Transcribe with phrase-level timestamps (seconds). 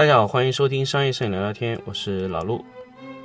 [0.00, 2.64] 大家好，欢迎收听商业摄影聊聊天，我是老陆。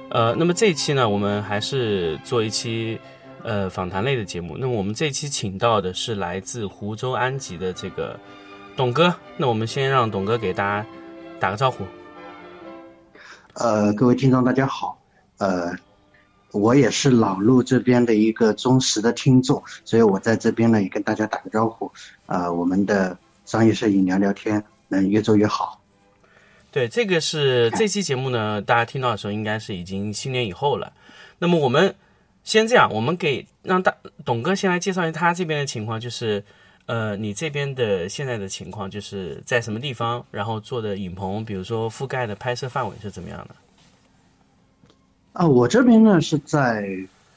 [0.10, 3.00] 呃，那么这一期呢，我们还是做一期
[3.44, 4.58] 呃访谈类的节目。
[4.60, 8.20] 那么我们这一期请到的是来自湖州安吉的这个
[8.76, 9.16] 董哥。
[9.38, 10.86] 那我们先让董哥给大家
[11.40, 11.86] 打个招呼。
[13.54, 15.00] 呃，各位听众大家好，
[15.38, 15.74] 呃，
[16.52, 21.90] 我也是老陆这边的一个忠实的听众，所以我在这边呢也跟大家打个招呼。
[22.26, 25.80] 啊，我们的商业摄影聊聊天能越做越好。
[26.76, 30.92] 对，这个是 这期节目呢，大家听到的时候应该是已经新年以后了。
[31.40, 31.96] 那么我们
[32.44, 36.44] 先这样，我们给让大董哥先来介绍一下他这边的情况，就是
[36.86, 43.56] 呃，你这边的现在的情况，就是在什么地方，然后做的影棚，比如说覆盖的拍摄范围是怎么样的？
[45.32, 46.86] 啊，我这边呢是在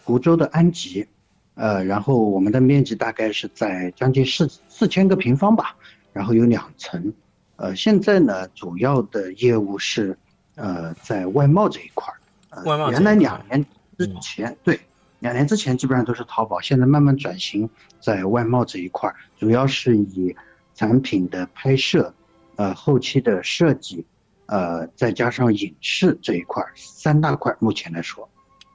[0.03, 1.07] 湖州的安吉，
[1.55, 5.77] 呃，然后我们的面积大概是在将近四四千个平方吧，
[6.13, 7.15] 然后有两层。
[7.59, 10.17] 呃，现在呢，主要的业务是，
[10.55, 12.63] 呃，在外贸这一块儿。
[12.63, 12.89] 外贸。
[12.93, 13.65] 原来两年
[13.99, 14.79] 之前，对，
[15.19, 17.69] 两年之前基本上都是淘宝，现在慢慢转型
[18.01, 20.35] 在外贸这一块儿，主要是以
[20.77, 22.15] 产品的拍摄，
[22.55, 24.07] 呃，后期的设计，
[24.47, 27.53] 呃，再加上影视这一块儿三大块。
[27.59, 28.29] 目前来说。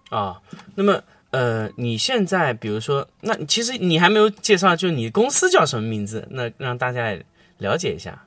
[0.09, 0.35] 啊，
[0.75, 6.27] 那么呃，你现在比如说，那其实你还没有介绍，就是你公司叫什么名字？
[6.29, 7.17] 那让大家
[7.59, 8.21] 了解一下。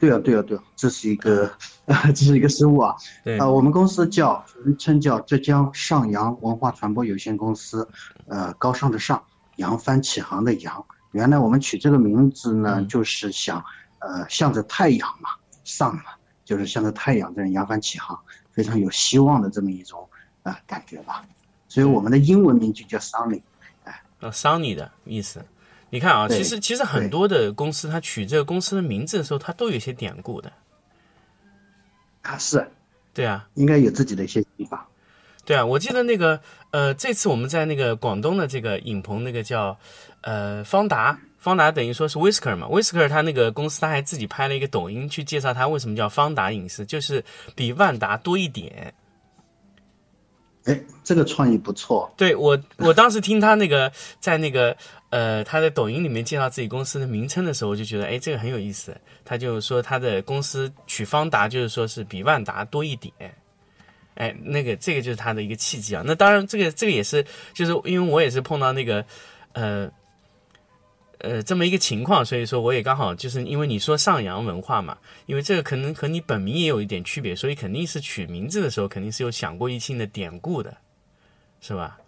[0.00, 1.46] 对啊，对啊，对啊，这是一个
[1.84, 2.96] 啊， 这是一个失误啊。
[3.22, 7.86] 对啊，我们公司叫人称叫浙江上扬文化传播有限公司，
[8.26, 9.22] 呃，高尚的上，
[9.56, 10.82] 扬帆起航的扬。
[11.12, 13.62] 原来我们取这个名字呢，就是想
[13.98, 15.28] 呃，向着太阳嘛，
[15.64, 16.04] 上嘛，
[16.46, 18.18] 就是向着太阳这样扬帆起航，
[18.50, 20.08] 非常有希望的这么一种
[20.44, 21.22] 啊感觉吧。
[21.68, 23.42] 所以我们的英文名就叫 Sunny，
[23.84, 25.44] 哎，呃，Sunny 的意思。
[25.90, 30.52] 你看啊，其实其实很多的公司，它取这个公司的名字的时候，它都有一些典故的。
[32.22, 32.66] 啊，是，
[33.12, 34.86] 对啊，应该有自己的一些地方。
[35.44, 39.76] 对啊，我记得那个呃，这次我们在那个广东的这个影棚，那个叫
[40.20, 47.24] 呃方达，方达等于说是 Whisker 嘛，Whisker 他那个公司他还自己拍了一个抖音去介绍他为什么叫方达影视，就是
[47.56, 48.94] 比万达多一点。
[50.64, 52.12] 哎，这个创意不错。
[52.18, 54.76] 对我，我当时听他那个在那个
[55.10, 58.96] 呃他在抖音里面介绍自己公司的名称的时候，我就觉得哎，这个很有意思。
[59.24, 63.12] 他就说他的公司取方达，就是说是比万达多一点。
[64.14, 66.02] 哎，那个这个就是他的一个契机啊。
[66.04, 69.04] 那当然，这个这个也是，就是因为我也是碰到那个
[69.52, 69.90] 呃。
[71.22, 80.74] 呃，这么一个情况，所以说我也刚好就是因为你说上扬文化嘛，因为这个可能和你本名也有一点区别，所以肯定是取名字的时候肯定是有想过一些的典故的，
[81.60, 81.98] 是吧？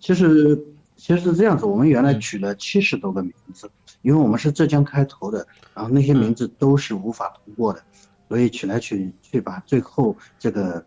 [0.00, 0.58] 其实
[0.96, 3.70] 其实是这样子，我们原来取了七十多个名字，
[4.02, 7.82] 因为我们是浙江开头的，然后那些名字都是无法通过的，
[8.28, 10.84] 所以取来取去把，最后这个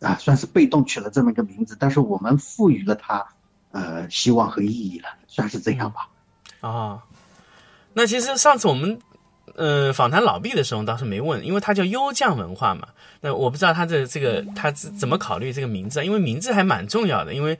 [0.00, 3.24] 啊算是被动取了这么一个名字，但是我们赋予了它
[3.72, 6.08] 呃希望和意义了，算是这样吧。
[6.60, 7.04] 啊，
[7.92, 8.98] 那其实上次我们，
[9.54, 12.88] 呃，访谈老毕的时候倒是没问，因为他叫优匠文化嘛。
[13.20, 17.34] 那我不知道他的这个他怎么考虑这个名字，因为名字还蛮重要的。
[17.34, 17.58] 因为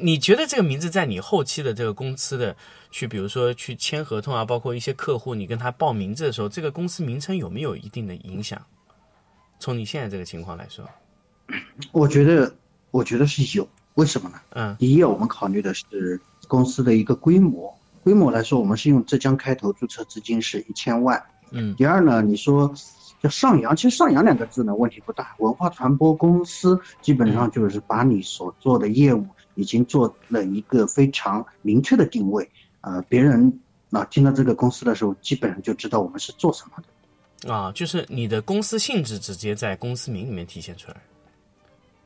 [0.00, 2.56] 你觉得这个名字在你后期的这个公司的
[2.90, 8.60] 去，比如说去签合同啊，包括一些客户，你跟他报名字的时候，这个公司名称有没有一定的影响？
[9.58, 10.84] 从你现在这个情况来说，
[11.92, 12.52] 我觉得，
[12.90, 13.68] 我觉得是有。
[13.94, 14.40] 为什么呢？
[14.54, 17.72] 嗯，第一，我们考虑的是公司的一个规模。
[18.02, 21.22] 规模来说，我们是用浙江开头，注册资金是一千万。
[21.50, 22.72] 嗯，第二呢，你说
[23.22, 25.36] 叫上扬，其实上扬两个字呢问题不大。
[25.38, 32.48] 文化传播公司基本上就是把你所做的业务已经做了一个非常明确的定位。
[32.80, 37.52] 呃，别人啊听到这个公司的时候，基本上就知道我们是做什么的。
[37.52, 40.96] 啊，就是你的公司性质直接在公司名里面体现出来。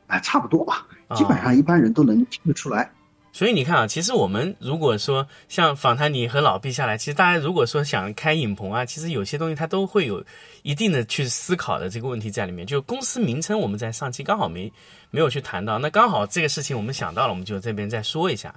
[0.06, 2.90] 啊，差不多吧，基本上一般人都能听得出来。
[3.36, 10.24] 所以你看啊，其实我们如果说像访谈你和老毕下来，其实大家如果说想开影棚啊，其实有些东西它都会有
[10.62, 12.66] 一定的去思考的这个问题在里面。
[12.66, 14.72] 就公司名称，我们在上期刚好没
[15.10, 18.54] 没有去谈到，那刚好这个事情我们想到了，我们就这边再说一下，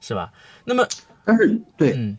[0.00, 0.32] 是吧？
[0.64, 0.84] 那么，
[1.24, 2.18] 但是对，嗯，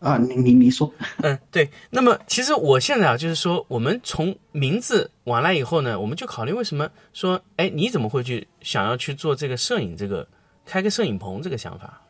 [0.00, 0.92] 啊，你你你说，
[1.22, 1.70] 嗯，对。
[1.88, 10.28] 那么其实我现在啊，就是说我们从名字完了以后呢，我们就考虑为什么说，哎，你怎么会去想要去做这个摄影这个？
[10.64, 12.00] 开个摄影棚这个想法，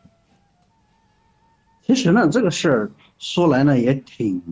[1.83, 4.43] 其实呢，这个事儿说来呢也挺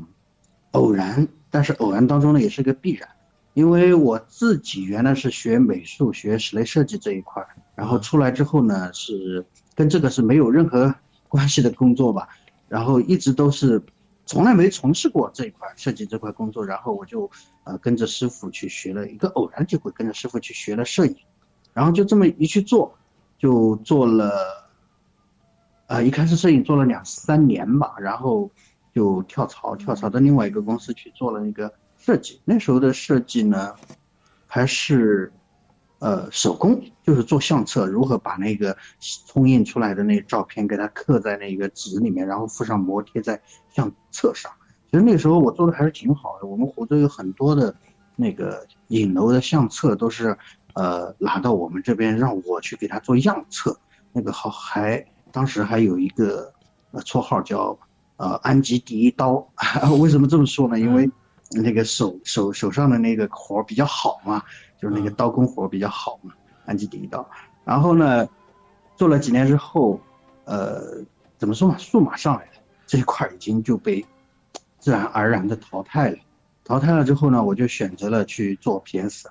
[0.72, 3.08] 偶然，但是偶然当中呢也是个必然，
[3.54, 9.44] 因为我自己原来是学美术、学室内设计这一块儿，然后出来之后呢是
[9.74, 10.94] 跟这个是没有任何
[11.28, 12.28] 关系的工作吧，
[12.68, 13.82] 然后一直都是
[14.26, 17.30] 从来没从事过这一块设计这块工作，然后我就
[17.64, 21.16] 呃跟着师傅去学了一个偶然机会，跟着师傅去学了摄影，
[21.72, 22.98] 然后就这么一去做，
[23.42, 24.30] 就做了，
[25.88, 28.48] 呃一开始摄影做了两三年吧，然后
[28.94, 32.40] 就跳槽跳槽到另外一个公司去做了那个设计。
[32.44, 33.74] 那时候的设计呢，
[34.46, 35.32] 还是
[35.98, 38.76] 呃手工，就是做相册，如何把那个
[39.26, 44.52] 冲印出来的那个照片给它刻在那个纸里面，然后附上膜贴在相册上。
[44.88, 46.46] 其实那时候我做的还是挺好的。
[46.46, 47.74] 我们湖州有很多的
[48.14, 50.38] 那个影楼的相册都是
[50.74, 53.78] 呃拿到我们这边让我去给他做样册。
[54.12, 56.52] 那个好还当时还有一个
[56.90, 57.78] 呃绰号叫
[58.16, 59.46] 呃安吉第一刀。
[60.00, 60.78] 为什么这么说呢？
[60.78, 61.10] 因为
[61.50, 64.42] 那个手手手上的那个活儿比较好嘛，
[64.80, 66.32] 就是那个刀工活儿比较好嘛，
[66.66, 67.26] 安吉第一刀。
[67.64, 68.28] 然后呢，
[68.96, 70.00] 做了几年之后，
[70.44, 71.02] 呃，
[71.38, 72.52] 怎么说嘛，数码上来了
[72.86, 74.04] 这一块已经就被
[74.78, 76.18] 自然而然的淘汰了。
[76.64, 79.28] 淘汰了之后呢，我就选择了去做 PS，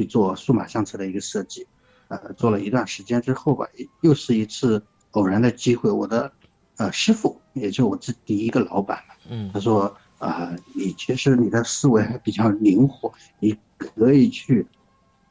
[0.00, 1.66] 去做数码相册的一个设计。
[2.08, 3.66] 呃，做了一段时间之后吧，
[4.00, 4.82] 又是一次
[5.12, 6.32] 偶然的机会，我的
[6.76, 14.66] 呃师傅，也就我这第一个老板嘛，嗯他说啊、你其实你的思维还比较灵活，你可以去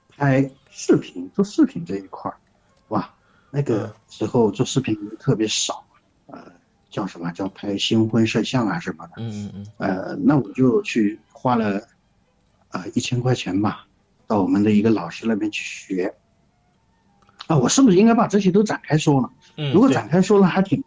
[0.08, 2.38] 拍视频，做视频这一块儿，
[2.88, 3.14] 哇，
[3.52, 5.86] 那个时候做视频特别少，
[6.28, 6.52] 呃，
[6.90, 11.86] 叫什么叫拍新婚摄像啊什么的，嗯嗯嗯呃，那我就去花了
[12.70, 13.86] 啊一千块钱吧，
[14.30, 16.14] 到我们的一个老师那边去学。
[17.48, 19.30] 啊，我是不是应该把这些都展开说呢？
[19.58, 20.82] 嗯，如果展开说了，还挺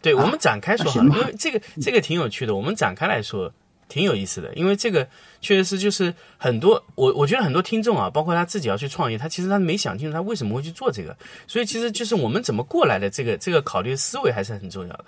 [0.00, 3.52] 对，我啊们展开说好因为这个这个挺有趣的，我们展开来说
[3.88, 5.06] 挺有意思的，因为这个
[5.42, 11.14] 确实是就是很多我我觉得很多听众啊，包括他自己要去创业，他其实他没想清楚他为什么会去做这个，
[11.46, 15.04] 所以其实就是我们怎么过来的这个这个考虑思维还是很重要的。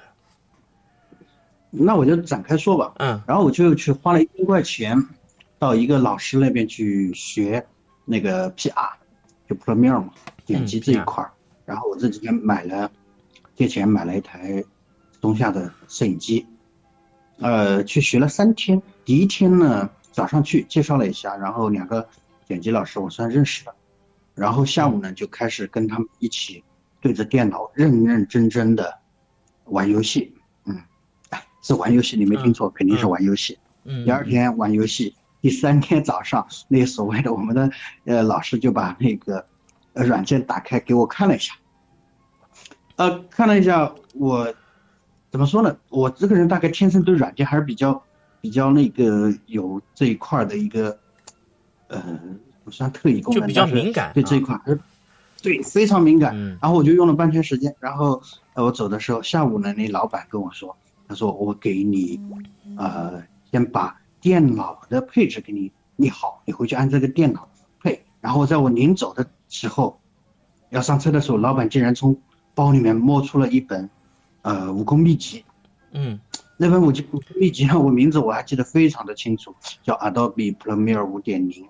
[1.71, 2.93] 那我就展开说吧。
[2.99, 5.00] 嗯然后我就去花了一千块钱，
[5.61, 7.65] 到一个老师那边去学
[8.07, 8.93] 那个 PR，
[9.47, 10.11] 就 Premiere 嘛，
[10.47, 11.31] 剪辑这一块儿。
[11.67, 12.91] 然后我这几天买了，
[13.55, 14.65] 借钱买了一台
[15.21, 16.47] 松下的摄影机，
[17.41, 18.81] 呃，去学了三天。
[19.05, 22.09] 第一天呢，早上去介绍了一下，然后两个
[22.49, 23.75] 剪辑老师我算认识的，
[24.35, 26.65] 然后下午呢就开始跟他们一起
[27.03, 28.99] 对着电脑认认真真的
[29.67, 30.35] 玩游戏。
[30.65, 30.83] 嗯，
[31.29, 33.59] 哎， 是玩游戏，你没听错，肯定是玩游戏。
[33.85, 37.70] 嗯，第二天玩游戏，第三天早上，那个所谓的我们的
[38.04, 39.44] 呃老师就把那个
[39.94, 41.54] 呃软件打开给我看了一下，
[42.96, 44.54] 呃看了一下我
[45.31, 45.76] 怎么说呢？
[45.88, 48.02] 我这个人大概天生对软件还是比较
[48.40, 50.98] 比较那个有这一块的一个
[51.88, 52.02] 呃
[52.64, 54.81] 不算特异功能，就比较敏感对这一啊块还是
[55.42, 56.34] 对非常敏感。
[56.34, 58.20] 嗯然后我就用了半天时间，然后
[58.54, 60.76] 呃我走的时候，下午呢那老板跟我说，
[61.08, 62.20] 他说我给你
[62.76, 67.49] 呃先把电脑的配置给你你好，你回去按这个电脑
[67.81, 68.05] 配。
[68.20, 70.00] 然后在我临走的时候，
[70.70, 72.20] 要上车的时候，老板竟然从
[72.55, 73.88] 包里面摸出了一本
[74.43, 75.44] 呃武功秘籍。
[75.93, 76.20] 嗯
[76.56, 81.66] 那本武功秘籍呢，我名字我还记得非常的清楚，叫 Adobe Premiere 五点零。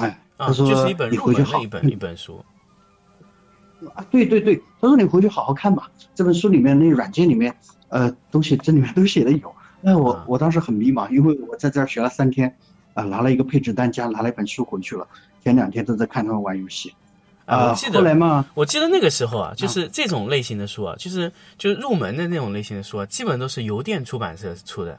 [0.00, 0.08] 哎，
[0.38, 2.42] 啊，他说就是一本你回去好一本一本书。
[3.94, 7.54] 啊，对对对，他说你回去好好看吧，这本书里面那软件里面，
[7.88, 9.54] 呃，东西这里面都写的有。
[9.80, 12.56] 那我啊我当时很迷茫，因为我在这儿学了三天，
[12.94, 15.06] 啊、拿了一个配置单加拿了一本书回去了，
[15.42, 16.92] 前两天都在看他们玩游戏。
[17.44, 24.98] 啊，啊我记得后来嘛，我记得那个时候啊，就是这种类型的书啊，就是就是入门的那种类型的书啊，基本都是邮电出版社出的，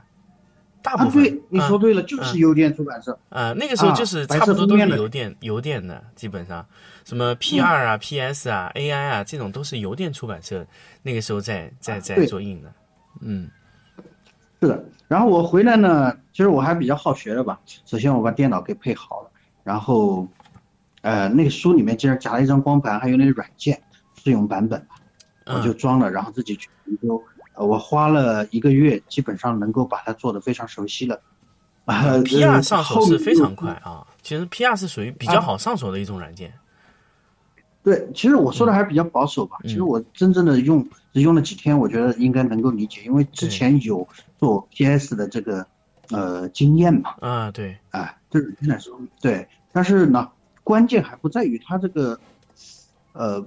[0.81, 1.23] 大啊，部分。
[1.23, 3.19] 对，你说对了，就是邮电出版社。
[3.29, 6.65] 啊，那个时候就是差不多都是邮电邮电的，基本上
[7.03, 10.65] 什么 P 二啊、PS 啊、AI 啊这种都是邮电出版社
[11.03, 12.71] 那个时候在在在对做印的。
[13.19, 13.49] 嗯
[14.61, 17.59] 是的，然后我回来呢，其实我还比较好学的吧。
[17.85, 19.29] 首先我把电脑给配好了，
[19.63, 20.27] 然后，
[21.01, 23.79] 呃，那个书里面竟然夹了一张光盘，还有那个软件
[24.15, 24.95] 试用版本吧，
[25.45, 27.21] 我就嗯装了，然后自己去研究。
[27.53, 31.19] 呃，我花了一个月，基本上能够把它做的非常熟悉了。
[31.85, 33.47] 啊，P R 上手是非常。
[33.47, 36.53] 呃快啊，其实 P R 是属于比较好上手的一种软件。
[37.87, 39.55] 对，其实我说的还是比较保守吧。
[39.63, 44.05] 嗯其实我真正的用只用了几天，我觉得应该能够理解，因为之前有
[44.37, 45.65] 做 PS 的这个
[46.09, 47.15] 呃经验嘛。
[47.21, 50.29] 啊，对，啊，对软件来说，对，但是呢，
[50.65, 52.19] 关键还不在于它这个，
[53.13, 53.39] 呃，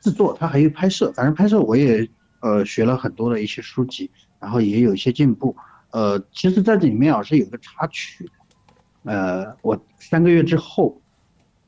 [0.00, 1.12] 制作，它还有拍摄。
[1.12, 2.08] 反正拍摄我也
[2.40, 4.10] 呃学了很多的一些书籍，
[4.40, 5.54] 然后也有一些进步。
[5.90, 8.26] 呃，其实在这里面啊是有个插曲，
[9.02, 10.98] 呃，我三个月之后，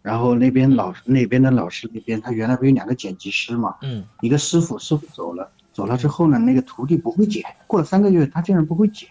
[0.06, 9.08] 然后那边老那边的老师那边，他原来不有两个剪辑师嘛，嗯一个师傅，师傅走了，走了之后呢，那个徒弟不会剪，过了三个月他竟然不会剪。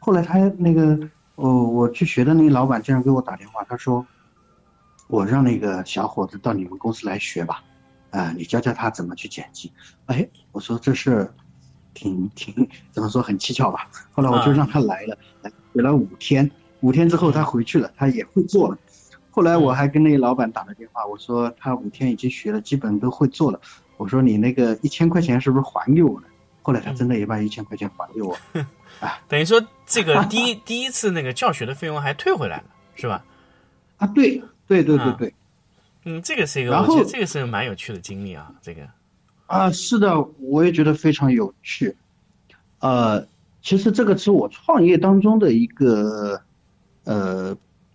[0.00, 0.98] 后来他那个，
[1.36, 4.04] 哦，我去学的那个老板竟然给我打电话，他说，
[5.06, 7.62] 我让那个小伙子到你们公司来学吧，
[8.10, 9.70] 啊，你教教他怎么去剪辑。
[10.06, 11.30] 哎，我说这是
[11.94, 13.88] 挺挺怎么说很蹊跷吧。
[14.10, 16.50] 后来我就让他来了，来学了五天，
[16.80, 18.76] 五天之后他回去了，他也会做了。
[19.34, 23.60] 后来我还跟那个老板打了电话，我说他五天已经学了，基本都会做了。
[23.96, 26.28] 我说你那个一千块钱是不是还给我了？
[26.62, 28.32] 后来他真的也把一千块钱还给我，
[29.00, 32.64] 啊， 等于说这个第一 第一次那个教学的费用还退回来了，
[32.94, 33.24] 是吧？
[33.96, 35.34] 啊，对对对对对，
[36.04, 38.88] 嗯，这个是一个，我觉得这个是个蛮有趣的经历啊，这个
[39.46, 41.96] 啊，是的，我也觉得非常有趣。
[42.78, 43.26] 呃，
[43.62, 46.40] 其实这个是我创业当中的一个，
[47.04, 47.54] 呃，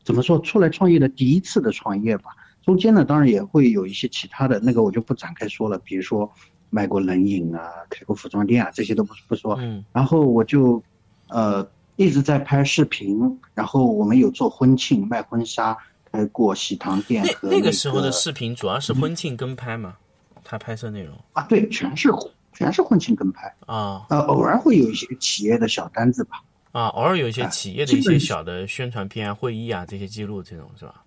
[0.09, 2.31] 怎么说，出来创业的第一次的创业吧。
[2.63, 5.77] 中间呢，当然也会有一些其他的那个，我就不展开说了。
[5.77, 6.27] 比如说
[6.71, 9.55] 卖过冷饮啊，开过服装店啊，这些都不不说。
[9.61, 9.85] 嗯。
[9.93, 10.81] 然后我就，
[11.27, 13.19] 呃，一直在拍视频。
[13.53, 15.77] 然后我们有做婚庆、卖婚纱，
[16.11, 19.95] 开过喜糖店和那那个时候的视频主要是婚庆跟拍嘛，
[20.43, 22.09] 他拍摄内容啊，对，全是
[22.51, 24.07] 全是婚庆跟拍啊。
[24.09, 26.41] 呃，偶尔会有一些企业的小单子吧。
[26.71, 31.03] 啊，偶尔有一些企业的一些小的宣传片啊、会议啊这些记录，这种是吧？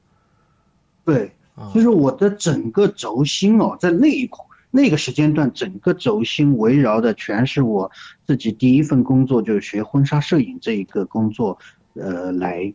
[1.05, 1.33] 对。
[1.75, 4.27] 就是我的整个轴心哦，在那一
[4.71, 7.93] 那个时间段，整个轴心围绕的全是我
[8.27, 11.59] 自己第一份工作，就是学婚纱摄影这一个工作，
[11.93, 12.73] 呃，来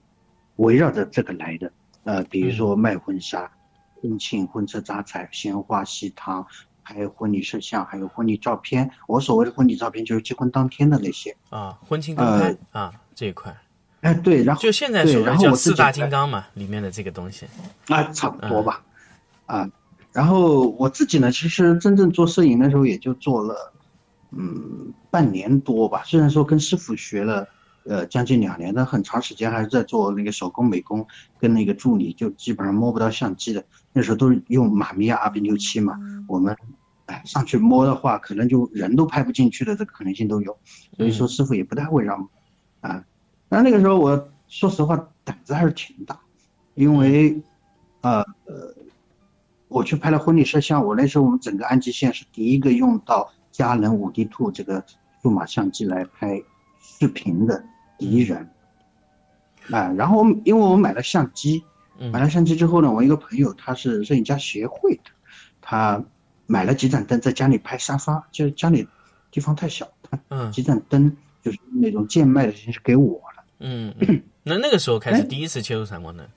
[0.58, 1.72] 围绕着这个来的。
[2.04, 3.52] 呃，比如说卖婚纱、
[4.00, 6.46] 婚庆、婚车扎彩、鲜花、喜糖，
[6.88, 8.90] 还有婚礼摄像，还有婚礼照片。
[9.08, 13.54] 我所谓的婚礼照片，就是结婚当天的那些啊，婚庆跟拍啊这一块。
[14.00, 17.46] 哎，对，然后就现在说的叫四大金刚嘛，里面的这个东西，
[17.90, 18.82] 啊，差不多吧，
[19.48, 19.70] 啊，
[20.14, 23.74] 然后我自己呢，其实真正做摄影的时候也就做了，
[24.32, 26.04] 嗯，半年多吧。
[26.06, 27.46] 虽然说跟师傅学了，
[27.84, 31.06] 呃，将近两年，但很长时间还是在做那个手工美工，
[31.38, 33.62] 跟那个助理就基本上摸不到相机的。
[33.94, 36.56] 那时候都是用马米亚 R B 六七嘛，我们
[37.08, 40.58] 哎上去摸的话，可能就人都拍不进去的这个可能性都有，
[40.96, 42.30] 所以说师傅也不太会让，
[42.80, 43.04] 啊。
[43.50, 46.20] 但那个时候，我说实话胆子还是挺大，
[46.76, 47.42] 因为，
[48.02, 48.76] 呃呃，
[49.70, 50.86] 我去拍了婚礼摄像。
[50.86, 54.84] 我那时候我们整个安吉县是第一个用到佳能五 D Two 这个
[55.22, 56.42] 数码相机来拍
[56.82, 57.64] 视频的
[57.98, 58.50] 第一人。
[59.72, 61.64] 啊，然后因为我买了相机，
[62.12, 65.12] 买了相机之后呢，我一个朋友他是摄影家协会的，
[65.62, 66.04] 他
[66.48, 68.88] 买了几盏灯在家里拍沙发，就是家里
[69.30, 73.44] 地方太小，他几盏灯就是那种贱卖的形式给我了。
[73.60, 73.94] 嗯，
[74.44, 76.28] 那那个时候开始第一次接触闪光灯。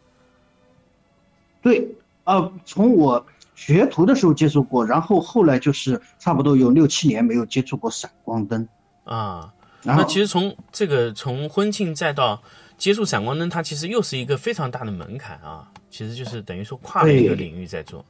[1.63, 1.89] 对，
[2.25, 3.25] 呃，从我
[3.55, 8.67] 学徒的时候接触过，然后后来就是差不多有六七年没有接触过闪光灯
[9.05, 9.53] 啊。
[9.83, 12.43] 那其实从这个从婚庆再到
[12.77, 15.71] 接触闪光灯，它其实又是一个非常大的门槛啊。
[15.91, 18.05] 其实就是等于说跨了一个领域在做。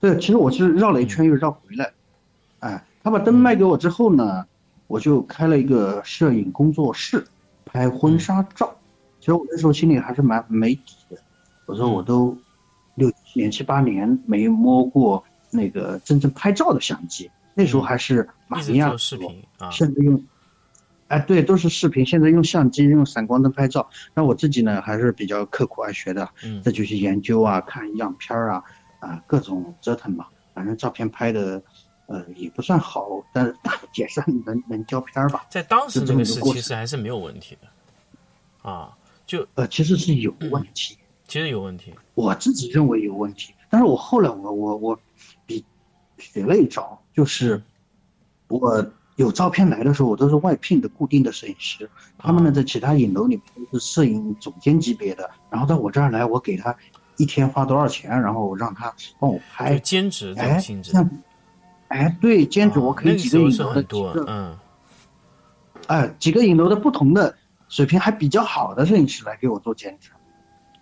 [0.00, 1.92] 对，其实我是绕了一圈又绕回来。
[2.60, 4.44] 哎，他把灯卖给我之后呢，
[4.86, 7.24] 我就开了一个摄影工作室。
[7.72, 8.76] 拍婚纱照，
[9.20, 11.16] 其实我那时候心里还是蛮没底的。
[11.66, 12.36] 我说我都
[12.96, 20.20] 六七年、七八年没摸过那个真正拍照的相机，那时候还是马尼亚视频啊，现在用，
[21.06, 22.04] 哎，对，都是视频。
[22.04, 28.64] 现在用相机、用闪光灯拍照，那我自己呢还是比较刻苦爱学的，嗯，这就去研究啊，看样片啊，
[29.00, 30.26] 啊，各种折腾嘛。
[30.54, 31.60] 反正照片拍的。
[32.12, 33.56] 呃，也不算好，但是
[33.94, 35.46] 也算能能交片吧。
[35.48, 38.92] 在当时那个时期，其实还是没有问题的，啊，
[39.24, 41.94] 就呃，其实是有问题，其实有问题。
[42.14, 45.00] 我自己认为有问题，但是我后来我我我
[45.46, 45.64] 比
[46.18, 47.62] 学了一招，就是
[48.48, 51.88] 我有照片来的时候，我都是外聘的固定的摄影师，
[52.18, 56.76] 他们呢在其他影楼里面都是摄影总监级别的，然后到我这儿来，我给他
[57.20, 60.92] 一天花多少钱，然后让他帮我拍，兼职这种性质。
[61.88, 64.56] 哎，对，兼职我可以几个影楼的嗯，
[65.88, 67.34] 哎，几个影楼的不同的
[67.68, 70.10] 水平还比较好的摄影师来给我做兼职，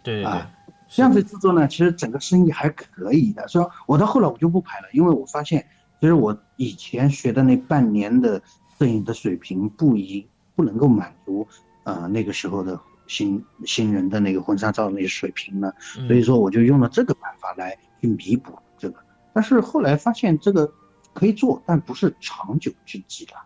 [0.05, 0.41] 对对对，
[0.89, 3.49] 这样子制作呢，其实整个生意还可以的。
[3.49, 5.67] 所以，我到后来我就不拍了，因为我发现，
[6.01, 8.41] 其实我以前学的那半年的
[8.79, 11.49] 摄影的水平不一，不能够满足
[11.83, 12.79] 呃那个时候的
[13.09, 15.73] 新新人的那个婚纱照那些水平呢。
[16.07, 19.01] 所以说，我就用了这个办法来去弥补这个。
[19.33, 20.73] 但是后来发现这个。
[21.15, 23.43] 可以做，但不是长久之计了。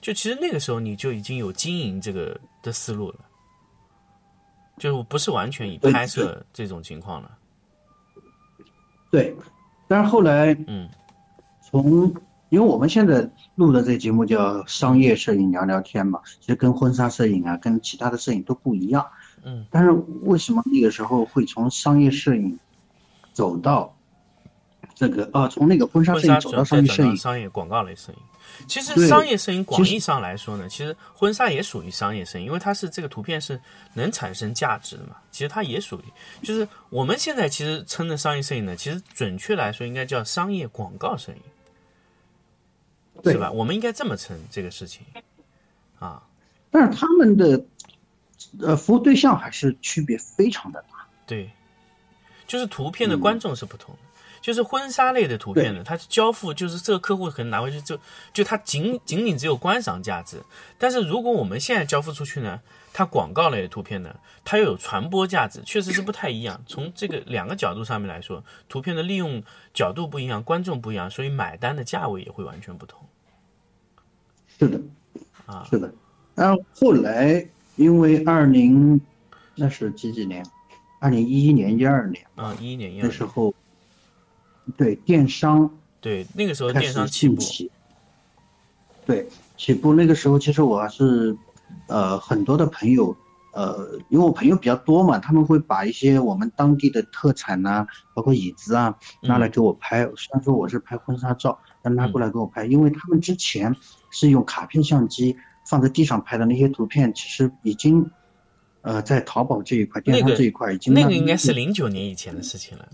[0.00, 3.16] 就其实那个时候你就已经有经营这个的思路了，
[4.78, 7.38] 就不是完全以拍摄这种情况了。
[9.10, 9.34] 对，
[9.88, 10.88] 但是后来，嗯，
[11.60, 12.14] 从
[12.48, 19.04] 因为我们现在录的这个节目叫商业摄影聊聊天嘛，其实跟婚纱摄影啊，跟其他的摄影都不一样。
[19.42, 19.90] 嗯，但是
[20.22, 22.58] 为什么那个时候会从商业摄影
[23.32, 23.92] 走到
[24.94, 27.16] 这个啊，从那个婚纱摄影走到商业摄影？
[27.16, 28.18] 商业广告类摄影。
[28.68, 33.60] 其实商业摄影广义上来说呢，其实婚纱也属于商业摄影，因为它是这个图片是
[33.94, 35.16] 能产生价值的嘛。
[35.32, 41.38] 其实它也属于，就是我们现在其实称的商业摄影呢，其实准确来说应该叫商业广告摄影。
[43.24, 43.50] 是吧？
[43.50, 45.02] 我们应该这么称这个事情，
[45.98, 46.22] 啊，
[46.70, 47.64] 但是他们的
[48.60, 51.06] 呃服务对象还是区别非常的大。
[51.26, 51.50] 对，
[52.46, 54.00] 就是图片的观众是不同的。
[54.42, 57.98] 就是婚纱类的图片呢，它交付就是这个客户可能拿回去就
[58.32, 60.40] 就它仅仅仅只有观赏价值。
[60.78, 62.60] 但是如果我们现在交付出去呢，
[62.96, 66.58] 它广告类的图片呢，它又有传播价值，确实是不太一样。
[66.66, 69.42] 从这个两个角度上面来说，图片的利用
[69.74, 72.98] 角度不一样，观众不一样，所以买单的价位也会完全不同。
[74.58, 74.80] 是的，
[75.44, 75.92] 啊，是的。
[76.34, 78.98] 然后后来因为二零
[79.54, 80.42] 那是几几年？
[81.00, 83.54] 二零一一年、一二年啊，一一年、一二年那时候。
[84.76, 87.40] 对电商，对那个时候电商起步，
[89.06, 91.36] 对起步那个时候，其实我还是，
[91.88, 93.16] 呃，很多的朋友，
[93.52, 100.04] 呃，因为我朋友比较多嘛，他们会把一些我们当地的特产呐，包括椅子啊，拿来给我拍。
[100.16, 103.74] 虽然说我是拍婚纱照，但拿过来给我拍，因为他们之前
[104.10, 105.36] 是用卡片相机
[105.68, 108.08] 放在地上拍的那些图片，其实已经。
[108.82, 112.88] 呃，在淘宝这一块，电商这一块已经那个应该是零九年以前的事情了。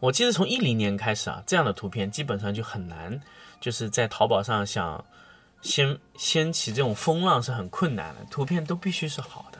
[0.00, 3.20] 我记得从一零年开始啊，这样的图片基本上就很难，
[3.60, 5.04] 就是在淘宝上想
[5.66, 9.58] 掀掀起这种风浪是很困难的，图片都必须是好的。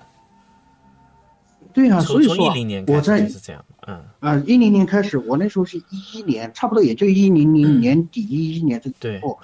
[1.72, 3.64] 对啊，所以从一零年开始就是这样。
[3.86, 9.38] 嗯啊，一零年开始，我那时候是一一年，差不多也就一零零年底一一年这个时候，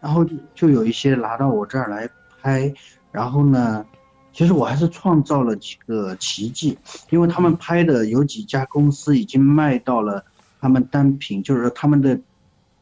[0.00, 2.08] 然后就有一些拿到我这儿来
[2.42, 2.72] 拍，
[3.10, 3.86] 然后呢。
[4.34, 6.78] 其实我还是创造了几个奇迹，
[7.10, 10.24] 因为他们拍的有几家公司已经卖到了
[10.58, 12.18] 他们单品，就是说他们的，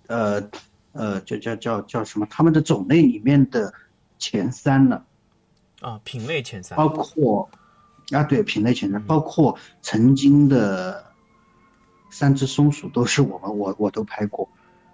[0.07, 0.41] 呃，
[0.93, 2.27] 呃，叫叫叫叫什么？
[2.31, 3.73] 他们的种类里面的
[4.19, 5.05] 前三了。
[5.81, 6.77] 啊，品类前三。
[6.77, 7.49] 包括，
[8.11, 11.05] 啊，对，品类前三，包括曾经的
[12.11, 14.49] 三只松鼠都是我们，我我都拍过。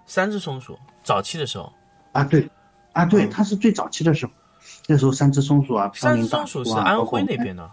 [0.05, 1.73] 三只松鼠，早期的时候。
[2.11, 2.49] 啊，对，
[2.93, 4.31] 啊，对，它是最早期的时候。
[4.87, 7.71] 那时候三只松鼠啊，三只松鼠是安徽那边的，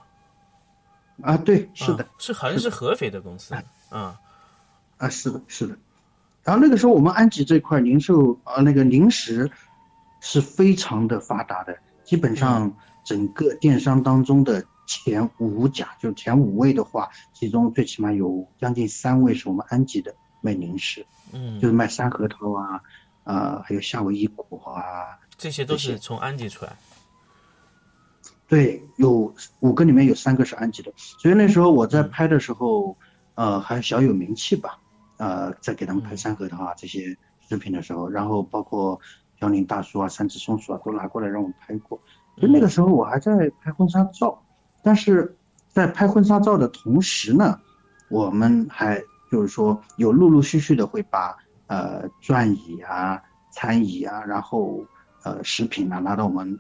[1.23, 3.55] 啊，对，是的，是好像是合肥的公司，
[3.91, 4.21] 啊，
[4.99, 5.77] 啊，是的，是的。
[6.45, 9.51] 然后那个时候我们安吉这块零售啊，那个零食
[10.21, 12.71] 是非常的发达的，基本上
[13.03, 22.83] 整个电商当中的前五甲，就前五位的话，其中最起码有将近三位是我们安吉的卖零食，嗯，就是卖山核桃啊，
[23.25, 25.19] 啊，还有夏威夷果啊。
[25.39, 26.77] 这些都是从安吉出来，
[28.47, 32.97] 对，有五个里面有三个是安吉的，所以那时候我在拍的时候，
[33.35, 34.79] 呃，还小有名气吧，
[35.17, 37.17] 呃，在给他们拍山河的啊这些
[37.49, 39.01] 视频的时候，然后包括
[39.41, 42.01] 辽宁大叔啊、三只松鼠啊都拿过来让我们拍过，
[42.37, 44.43] 就那个时候我还在拍婚纱照，
[44.83, 45.37] 但是
[45.69, 47.61] 在拍婚纱照的同时呢，
[48.09, 54.85] 我们还就是说有陆陆续续的会把呃转椅啊、餐椅啊，然后
[55.23, 56.59] 呃，食品啊拿到我们，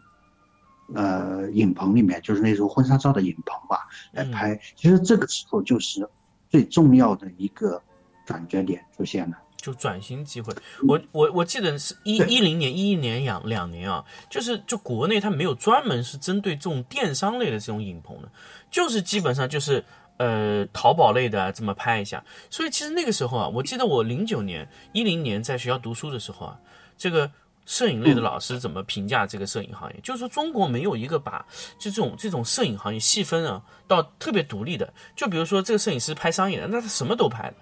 [0.95, 4.59] 呃，影棚里面，就是那时候婚纱照的影棚吧，来拍。
[4.75, 6.09] 其实这个时候就是
[6.49, 7.81] 最重要的一个
[8.25, 10.55] 转折点出现了，就转型机会。
[10.87, 18.29] 我我我记得是一一零年、一一年两两年啊，就是就国内它没有专门是针对这种电商类的这种影棚的，
[18.71, 19.85] 就是基本上就是
[20.19, 22.25] 呃淘宝类的这么拍一下。
[22.51, 26.59] 所以其实那个时候啊，我记得我零九年、一零年在学校读书的时候啊，
[26.97, 27.31] 这个。
[27.67, 29.99] 摄影类的老师怎么评价这个摄影行业？
[30.03, 31.43] 就是说中国没有一个把
[31.79, 34.93] 就这种这种摄影行业细分啊到特别独立的。
[35.17, 37.57] 就比如说这个摄影师拍商业的，那他什么都拍的。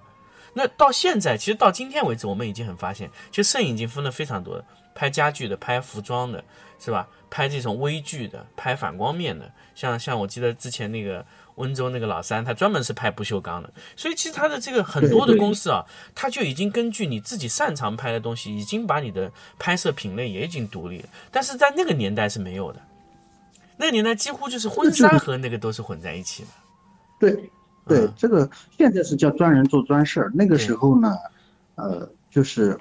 [0.55, 6.45] 那到现在，其实到今天为止，我们已经很发现，其实摄影已经分了非常多的，拍家具的，拍服装的，
[6.79, 7.09] 是吧？
[7.31, 9.51] 拍这种微距的，拍反光面的。
[9.75, 11.25] 像像我记得之前那个。
[11.57, 15.85] 温州那个老三，他专门是拍不锈钢的，所以其实他的这个很多的公司啊，
[16.15, 21.09] 他就已经根据你自己擅长拍的东西，已经把你的拍摄品类也已经独立了。
[21.31, 22.81] 但是在那个年代是没有的，
[23.77, 26.49] 那个年代几乎就是婚纱和那个都是混在一起的。
[27.21, 27.51] 对，
[27.87, 31.17] 对，这个现在是叫专人做专事儿，那个时候呢，
[31.75, 32.79] 呃，就是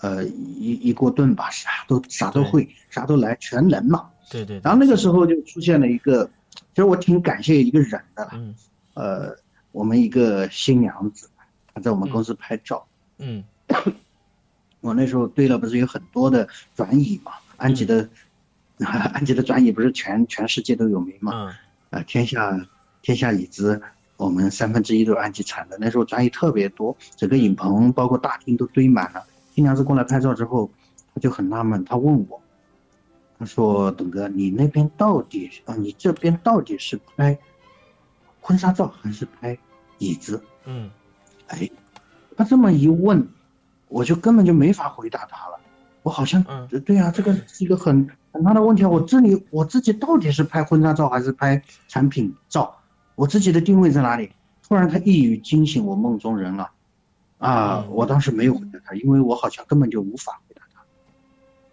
[0.00, 4.08] 呃一一锅炖吧，啥都啥都会，啥都来，全能嘛。
[4.30, 4.60] 对对。
[4.62, 6.28] 然后那个时候就出现了一个。
[6.74, 8.54] 其实我挺感谢一个人的，嗯，
[8.94, 9.36] 呃，
[9.72, 11.28] 我们一个新娘子，
[11.74, 12.86] 她在我们公司拍照，
[13.18, 13.42] 嗯，
[14.80, 18.08] 我那时候堆了不是有很多的转椅嘛，安吉的，
[19.12, 21.32] 安吉的转椅不是全全世界都有名嘛，
[21.90, 22.00] 嗯。
[22.00, 22.68] 啊，天下
[23.02, 23.82] 天下椅子，
[24.18, 25.78] 我们三分之一都是安吉产的。
[25.80, 29.24] 那时候专业特别多，整个影棚包括大厅都堆满了。
[29.54, 30.70] 新娘子过来拍照之后，
[31.14, 32.40] 他就很纳闷，他问我，
[33.38, 37.38] 他说：“董哥，你那边到底啊，你这边到底是拍
[38.40, 39.56] 婚纱照还是拍
[39.98, 40.90] 椅子？”嗯
[41.46, 41.70] 哎，
[42.36, 43.26] 他这么一问，
[43.88, 45.58] 我就根本就没法回答他了。
[46.02, 48.88] 我好像，嗯对啊、这个是一个很很大的问题啊。
[48.88, 52.77] 我这里我自己到底是拍婚纱照还是拍产品照？
[53.18, 54.30] 我自己的定位在哪里？
[54.62, 56.70] 突然他一语惊醒我梦中人了，
[57.38, 57.82] 啊！
[57.84, 60.80] 嗯我当时没有回答他，因为我好像根本就无法回答他。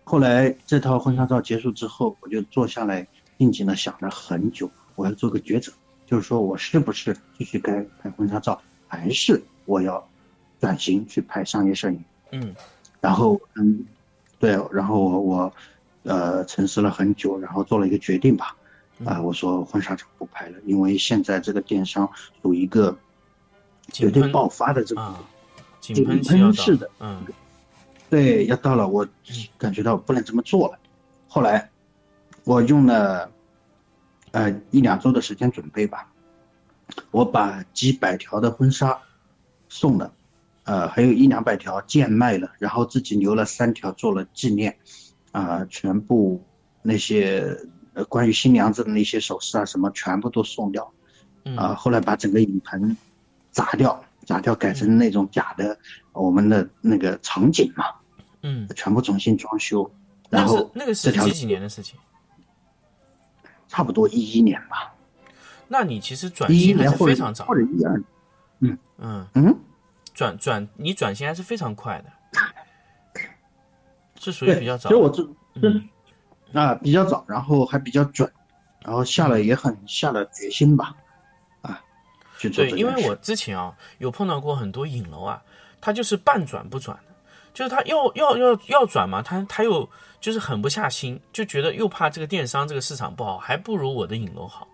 [0.04, 5.72] 后来这套婚纱照结束之后，我就坐下来静静的想了很久，我要做个抉择，
[6.08, 10.04] 就是说我是不是继续该拍婚纱照，还是我要
[10.60, 12.04] 转型去拍商业摄影？
[12.32, 12.56] 嗯
[13.02, 13.86] 然后嗯，
[14.40, 15.54] 对，然后我我
[16.02, 18.56] 呃沉思了很久，然后做了一个决定吧，
[19.04, 22.10] 啊、我说婚纱照不拍了，因为现在这个电商
[22.42, 22.98] 属于一个
[23.92, 25.16] 绝对爆发的这个，
[26.06, 27.26] 喷期要到是的，嗯
[28.10, 29.06] 对，要到了，我
[29.58, 30.80] 感觉到不能这么做了。
[31.28, 31.70] 后来
[32.46, 33.30] 我用了
[34.32, 36.10] 呃一两周的时间准备吧，
[37.12, 38.98] 我把几百条的婚纱
[39.68, 40.14] 送了，
[40.64, 44.78] 呃，还有一两百条贱卖了，然后自己留了三条做了纪念，
[45.32, 46.42] 啊、全部
[46.82, 47.58] 那些
[47.96, 50.94] 呃关于新娘子的那些首饰啊什么全部都送掉，
[51.46, 52.96] 嗯啊、后来把整个影棚
[53.52, 55.78] 砸掉，砸掉改成那种假的
[56.14, 57.86] 我们的那个场景嘛，
[58.44, 59.90] 嗯，全部重新装修，
[60.30, 61.98] 然后那个是几几年的事情？
[63.68, 64.94] 差不多一一年吧，
[65.68, 68.04] 那你其实转型非常早或，者一二，
[68.60, 69.28] 嗯，嗯。
[69.34, 69.60] 嗯，
[70.14, 72.12] 转转你转型还是非常快的，
[74.18, 74.96] 是属于，比较早的。
[74.96, 75.24] 其实我这
[75.62, 75.82] 这
[76.56, 78.32] 嗯啊比较早，然后还比较准，
[78.80, 80.96] 然后下了也很下了决心吧，
[81.62, 81.82] 啊，
[82.38, 85.42] 去做对，因为我之前啊有碰到过很多影楼啊，
[85.82, 87.14] 它就是半转不转的，
[87.54, 89.90] 就是他要要要要转嘛，他他又
[90.20, 94.68] 就是狠不下心，就觉得又怕这个电商这个市场不好，还不如我的影楼好。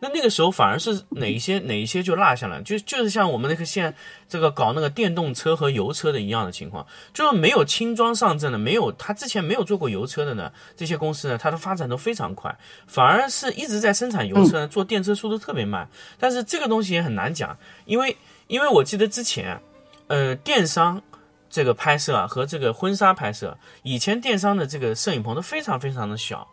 [0.00, 3.94] 那那个时候反而是哪一些哪一些就落下了，就就是像我们那个现在
[4.28, 12.56] 这个搞那个电动车和油车的一样的情况，就是没有轻装上阵的，没有他之前没有做过油车的呢，这些公司呢，它的发展都非常快，
[12.86, 15.88] 反而是一直在生产油车呢，做电车速度特别慢。
[16.18, 19.60] 但是这个东西也很难讲，因为因为我记得之前，
[20.06, 21.02] 呃，电商
[21.48, 26.46] 这个拍摄啊和这个婚纱拍摄，以前电商的这个摄影棚都非常非常的小，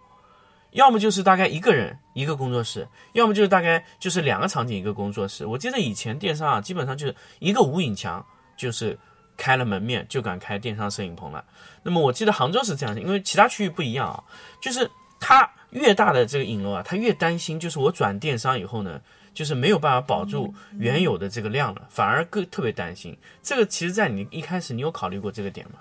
[0.72, 5.46] 要么就是大概一个人一个工作室，要么就是大概就是两个场景一个工作室。
[5.46, 8.26] 我记得以前电商啊，基本上就是一个无影墙，
[8.58, 8.98] 就是
[9.36, 11.44] 开了门面就敢开电商摄影棚了。
[11.84, 14.24] 那么我记得杭州是这样，因为其他区域不一样啊，
[14.62, 19.02] 就是它越大的这个影楼啊，它越担心，就是我转电商以后呢，
[19.34, 23.18] 就是没有办法保住原有的这个量了，反而更特别担心。
[23.42, 25.80] 这个其实，在你一开始你有考虑过这个点吗？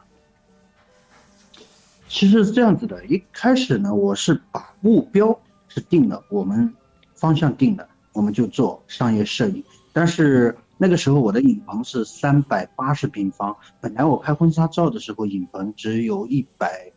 [2.10, 6.74] 其实是这样子的，一开始呢，我是把目标是定了，我们
[7.14, 9.62] 方向定了，我们就做商业摄影。
[9.92, 16.90] 但是那个时候我的影棚是三百八十平方，本来我拍婚纱照的时候，影棚只有一百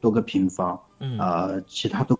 [0.00, 2.18] 多个平方，嗯呃，其他都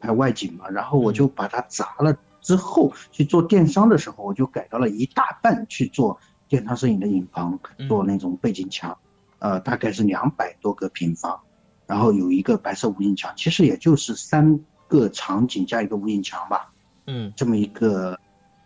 [0.00, 0.68] 拍外景嘛。
[0.68, 8.98] 然后我就把它砸了之后去做电商的时候，我就改到了一大半去做电商摄影的影棚，做那种背景墙。
[9.38, 11.40] 呃，大概是两百多个平方，
[11.86, 16.72] 然后有一个白色无影墙，其实也就是三个场景加一个无影墙吧，
[17.06, 18.18] 嗯这么一个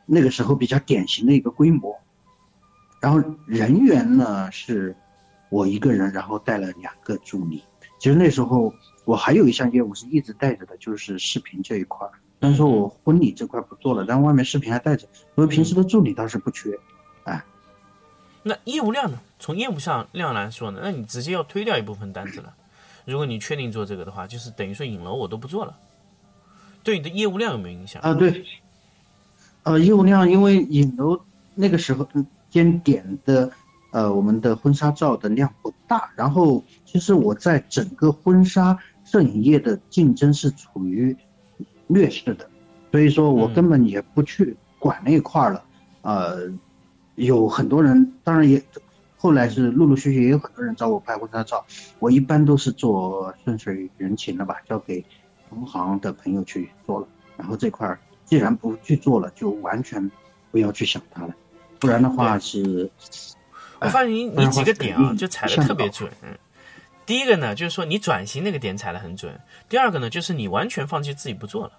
[0.06, 1.96] 那个时候比较典型的一个规模。
[3.00, 4.96] 然后人员呢是
[5.50, 7.62] 我一个人，然后带了两个助理。
[7.98, 8.72] 其实那时候
[9.04, 12.12] 我还有一项业务是一直带着的，就是视频这一块儿。
[12.40, 16.70] 虽然说我婚礼这块不做了，但外面视频还带着，因为平时的助理倒是不缺。
[18.48, 19.20] 那业务量呢？
[19.38, 22.54] 从业务上量来说呢，那你直接要推掉一部分单子了。
[23.04, 25.76] 如果你确定做这个的话，就是等于说影楼我都不做了，
[26.82, 28.00] 对你的业务量有没有影响？
[28.00, 28.42] 啊，对，
[29.64, 31.20] 呃，业务量因为影楼
[31.54, 33.50] 那个时候嗯间点的
[33.92, 41.14] 呃我们的婚纱照的量不大，然后其实我在整个婚纱摄影业的竞争是处于
[41.86, 42.48] 劣势的，
[42.90, 45.64] 所以说我嗯根本也不去管那一块儿了，
[46.02, 46.50] 呃，
[47.18, 48.62] 有很多人，当然也。
[49.20, 51.66] 后来是陆陆续续也有很多人找我拍婚纱照，
[51.98, 55.04] 我一般都是做顺水人情的吧，交给
[55.50, 57.08] 同行的朋友去做了。
[57.36, 60.08] 然后这块儿既然不去做了，就完全
[60.52, 61.34] 不要去想它了，
[61.80, 62.88] 不然的话是，
[63.80, 66.08] 我发现你你几个点啊，就踩的特别准。
[66.22, 66.28] 嗯，
[67.04, 69.32] 第一个呢，就是说你转型那个点踩的很准；
[69.68, 71.72] 第二个呢，就是你完全放弃自己不做了，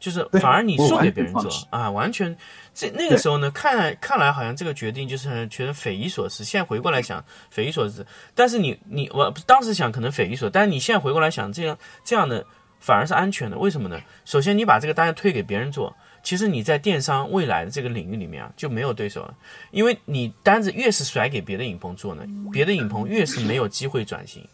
[0.00, 2.36] 就是反而你送给别人做啊，完全
[2.74, 6.42] 这那个时候呢，看看来好像这个决定就是觉得匪夷所思。
[6.42, 8.04] 现在回过来想，匪夷所思。
[8.34, 12.44] 但是你你我当时想可能匪夷所，但是你现在回过来想，这样这样的
[12.80, 13.56] 反而是安全的。
[13.56, 14.00] 为什么呢？
[14.24, 15.94] 首先你把这个单推给别人做。
[16.22, 19.34] 其实你在电商未来的这个领域里面啊，就没有对手了，
[19.70, 24.46] 因为你单子越是甩给别的影棚做呢，别的影棚越是没有机会转型。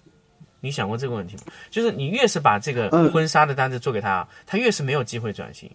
[0.67, 1.43] 你想过这个问题吗？
[1.71, 5.71] 就是你越是把这个婚纱的单子做给他，他越是没有机会转型。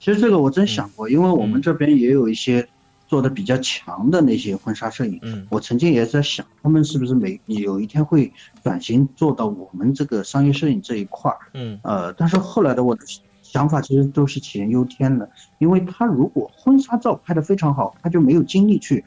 [0.00, 2.66] 其实这个我真想过，因为我们这边也有一些
[3.06, 8.32] 做的比较强的那些婚纱摄影，嗯，我曾经也在想，他们是不是每有一天会
[8.64, 13.02] 转型做到我们这个商业摄影这一块儿，嗯，呃，但是后来的我的。
[13.42, 19.04] 想法其实都是杞人忧天的，因为他如果婚纱照拍得非常好，他就没有精力去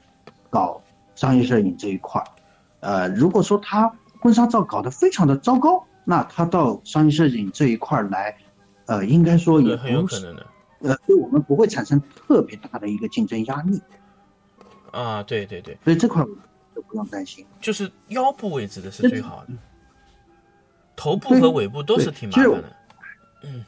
[0.51, 0.79] 搞
[1.15, 2.27] 商业摄影这一块儿。
[2.85, 8.37] 呃，如果说他婚纱照搞得非常的糟糕，那他到商业摄影这一块儿来，
[8.85, 10.45] 呃，应该说也很有可能的。
[10.81, 13.81] 呃，对我们不会产生特别大的一个竞争压力。
[14.91, 16.23] 啊，对对对，所以这块
[16.75, 17.43] 就不用担心。
[17.59, 19.53] 就是腰部位置的是最好的，
[20.95, 22.75] 头部和尾部都是挺麻烦的。
[23.45, 23.65] 嗯。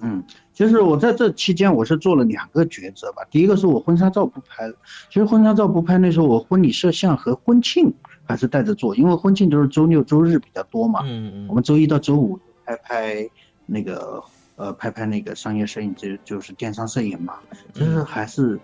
[0.00, 3.22] 嗯，其实我在这期间我是做了两个抉择吧。
[3.30, 4.74] 第一个是我婚纱照不拍了，
[5.08, 11.00] 其实婚纱照不拍，那时候我婚礼摄像和婚庆还是带着做，因为婚庆都是周六周日比较多嘛。
[11.04, 11.48] 嗯嗯。
[11.48, 13.30] 我们周一到周五拍拍
[13.66, 14.22] 那个
[14.56, 17.38] 呃拍拍那个商业摄影，就就是电商摄影嘛，
[17.72, 18.58] 其实还是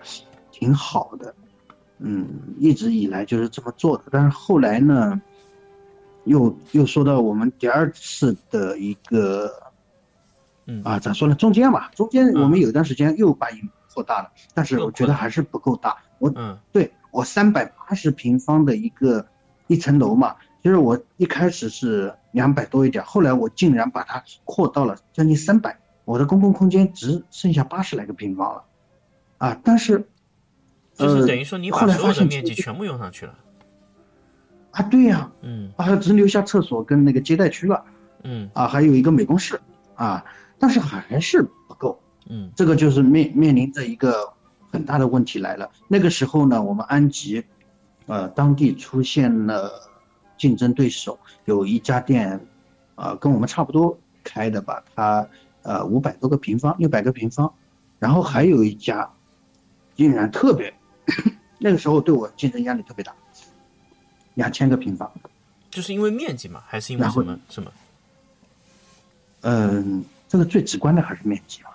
[0.51, 1.35] 挺好的。
[1.99, 5.21] 嗯，一直以来就是这么做的，但是后来呢，
[6.25, 9.51] 又又说到我们第二次的一个。
[10.85, 11.35] 啊，咋说呢？
[11.35, 15.97] 中间吧，中间我们有一段时间又把影扩大了，但是我觉得还是不够大。
[16.21, 19.27] 我，嗯，对我三百八十平方的一个
[19.71, 28.65] 一层楼嘛，就是我一开始是两百多一点，后来我竟然把它扩到了将近三百，我的公共空间只剩下八十来个平方了。
[29.39, 30.05] 啊，但是，
[30.95, 33.35] 就是等于说你把所有的面积全部用上去了。
[34.73, 37.85] 啊，对呀，嗯，啊，只留下厕所跟那个接待区了。
[38.25, 39.61] 嗯，啊，还有一个美工室，
[39.95, 40.25] 啊。
[40.59, 44.31] 但是还是不够，嗯，这个就是面面临着一个
[44.71, 45.71] 很大的问题来了。
[45.89, 47.43] 那个时候呢，我们安吉，
[48.11, 49.71] 呃，当地出现了
[50.37, 52.45] 竞争对手，有一家店，
[52.97, 55.25] 呃，跟我们差不多开的吧，它
[55.63, 57.53] 呃五百多个平方，六百个平方，
[58.01, 59.09] 然后还有一家，
[59.95, 60.75] 竟然特别，
[61.59, 63.15] 那个时候对我竞争压力特别大，
[64.35, 65.09] 两千个平方，
[65.71, 67.73] 就是因为面积嘛，还是因为什么什么？
[69.43, 70.05] 嗯。
[70.31, 71.71] 这个最直观的还是面积嘛，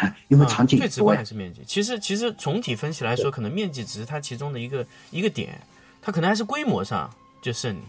[0.28, 1.62] 因为场景最直观还是面积。
[1.66, 5.60] 其实其实总体分析来说，可能面积只是它其中的一个一个点，
[6.00, 7.82] 它可能还是规模上就胜你，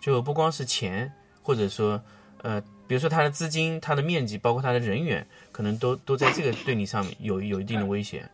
[0.00, 2.00] 就不光是钱，或者说
[2.42, 8.28] 呃，比如说它的资金、它的面积，包括它的人员，可能都都在这个对你上面有有一定的威胁。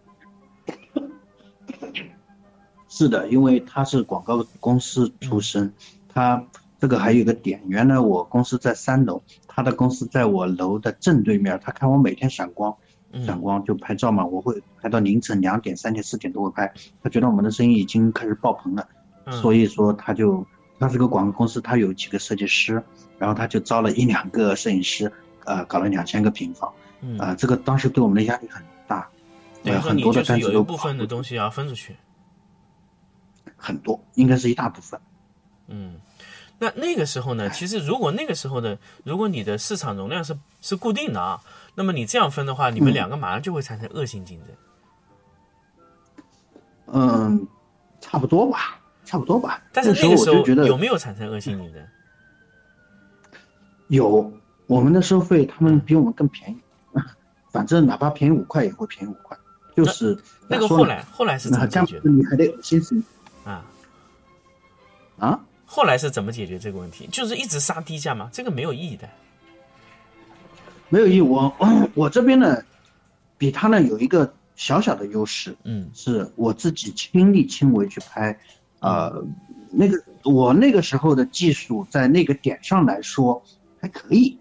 [2.89, 5.73] 是的，因为他是广告公司出身，
[6.13, 6.43] 他。
[6.81, 11.59] 这个还有个点，原来我公司在三楼，他的公司在我楼的正对面。
[11.61, 12.73] 他看我每天闪光，
[13.27, 16.73] 闪光就拍照嘛，我会拍到凌晨两点、三点、四点都会拍。
[17.03, 18.89] 他觉得我们的生意已经开始爆棚了，
[19.33, 20.47] 所以说他就
[20.79, 22.81] 他是个广告公司，他有几个设计师，
[23.19, 25.13] 然后他就招了一两个摄影师，
[25.47, 26.73] 呃，搞了两千个平方，
[27.19, 29.09] 啊，这个当时对我们的压力很大，
[29.83, 31.97] 很多的单子都部分的东西要分出去，
[33.57, 35.01] 很多，应该是一大部分，
[35.67, 35.97] 嗯。
[36.61, 37.49] 那那个时候呢？
[37.51, 41.41] 其实如果那个时候的，如果你的市场容量是是固定的啊，
[41.77, 44.57] 那么你这样分的话，你们两个马上就会产生恶性竞争。
[46.87, 47.47] 嗯，
[48.01, 49.63] 差不多吧，差不多吧。
[49.73, 51.87] 但是那个时候有没有产生恶性竞争？
[53.87, 54.33] 有，
[54.67, 56.59] 我们的收费他们比我们更便宜，
[57.53, 59.39] 反正哪怕便宜五块也会便宜五块，
[59.77, 60.19] 就是
[60.49, 62.11] 那个后来后来是怎么解决的？
[62.11, 63.01] 你还得心思
[63.45, 63.65] 啊
[65.21, 65.41] 啊。
[65.71, 67.07] 后来是怎么解决这个问题？
[67.13, 68.31] 就是一直杀低价吗？
[68.33, 69.07] 这个没有意义的，
[70.89, 71.21] 没有意义。
[71.21, 71.55] 我
[71.95, 72.57] 我这边呢，
[73.37, 78.37] 比他呢有一个小小的优势，嗯，是我自己亲力亲为去拍，
[78.81, 79.23] 呃，
[79.71, 83.41] 那个我那个时候的技术在那个点上来说
[83.79, 84.39] 还可以，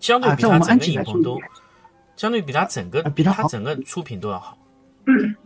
[0.00, 1.38] 相对比他整个影棚都，
[2.16, 4.56] 相对比他整个比他整个出品都要好。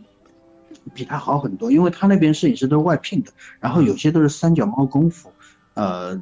[0.93, 5.31] 比他好很多，因为他那边摄影师都是外聘的，然后有些都是三脚猫功夫，
[5.75, 6.19] 呃，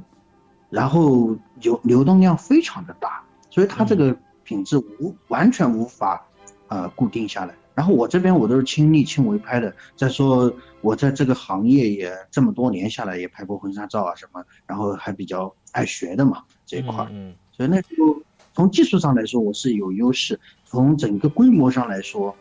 [0.70, 6.26] 然后流流动量非常的大，所以他这个品质无完全无法
[6.68, 7.56] 呃固定下来。
[7.74, 9.74] 然后我这边我都是亲力亲为拍的。
[9.96, 18.22] 再说我在这个行业也这么多年下来，也拍过婚纱照啊什么，然后还比较爱学的嘛这一块儿，嗯所以那时候
[18.54, 22.36] 从技术上来说我是有优势，从整个规模上来说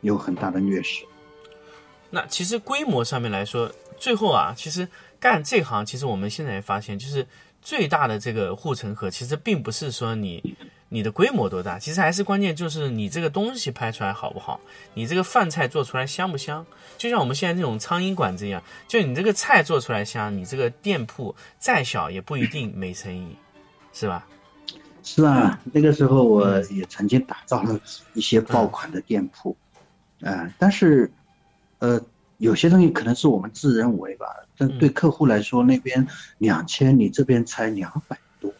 [0.00, 1.04] 有很大的劣势。
[2.14, 7.26] 那其实规模上面来说，最后啊，其实干这行，其实我们现在也发现，就是
[7.60, 10.54] 最大的这个护城河，其实并不是说你
[10.90, 14.60] 你的规模多大，其实还是关键就是你这个东西拍出来好不好，
[14.94, 16.64] 你这个饭菜做出来香不香。
[16.96, 23.36] 就像我们现在这种苍蝇馆子一样，就你这个菜做出来香，你这个店铺再小也不一定没生意，
[23.92, 24.24] 是吧？
[25.02, 27.78] 是啊，那个时候我也曾经打造了
[28.14, 29.54] 一些爆款的店铺，
[30.20, 31.10] 嗯、但是，
[31.84, 32.00] 呃，
[32.38, 36.06] 有些东西可能是我们自认为吧，但对客户来说，那边
[36.38, 38.50] 两千，你这边才两百多，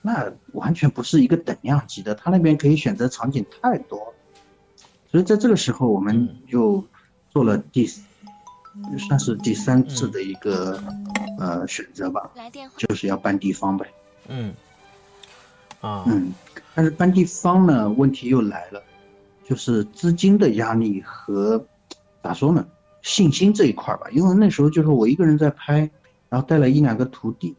[0.00, 4.14] 那完全不是一个等量级的，他那边可以选择场景太多，
[5.10, 6.82] 所以在这个时候，我们就
[7.28, 7.86] 做了第，
[8.98, 10.82] 算是第三次的一个、
[11.38, 12.30] 呃选择吧。
[12.78, 13.86] 就是要搬地方呗。
[14.28, 14.54] 嗯，
[15.82, 16.32] 啊，嗯，
[16.74, 18.82] 但是搬地方呢，问题又来了，
[19.44, 21.62] 就是资金的压力和
[22.24, 22.66] 咋说呢，
[23.02, 24.06] 信心这一块儿吧。
[24.10, 25.90] 因为那时候就是我一个人在拍，
[26.30, 27.54] 然后带了一两个徒弟，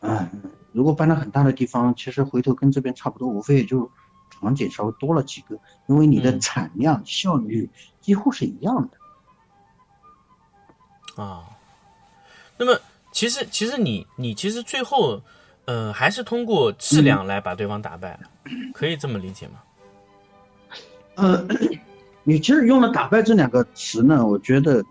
[0.00, 0.26] 嗯，
[0.72, 3.90] 如果搬到很大的地方，其实回头跟这边差不多，无非也就
[4.30, 7.68] 场景稍微多了几个，因为你的嗯产量、效率
[8.00, 8.96] 几乎是一样的。
[11.22, 11.44] 啊，
[12.56, 12.80] 那么
[13.12, 15.20] 其实其实你你其实最后，
[15.66, 18.20] 呃，还是通过质量来把对方打败了，
[18.72, 19.62] 可以这么理解吗？
[21.16, 21.46] 呃，
[22.28, 24.84] 你其实用了“打败”这两个词呢，我觉得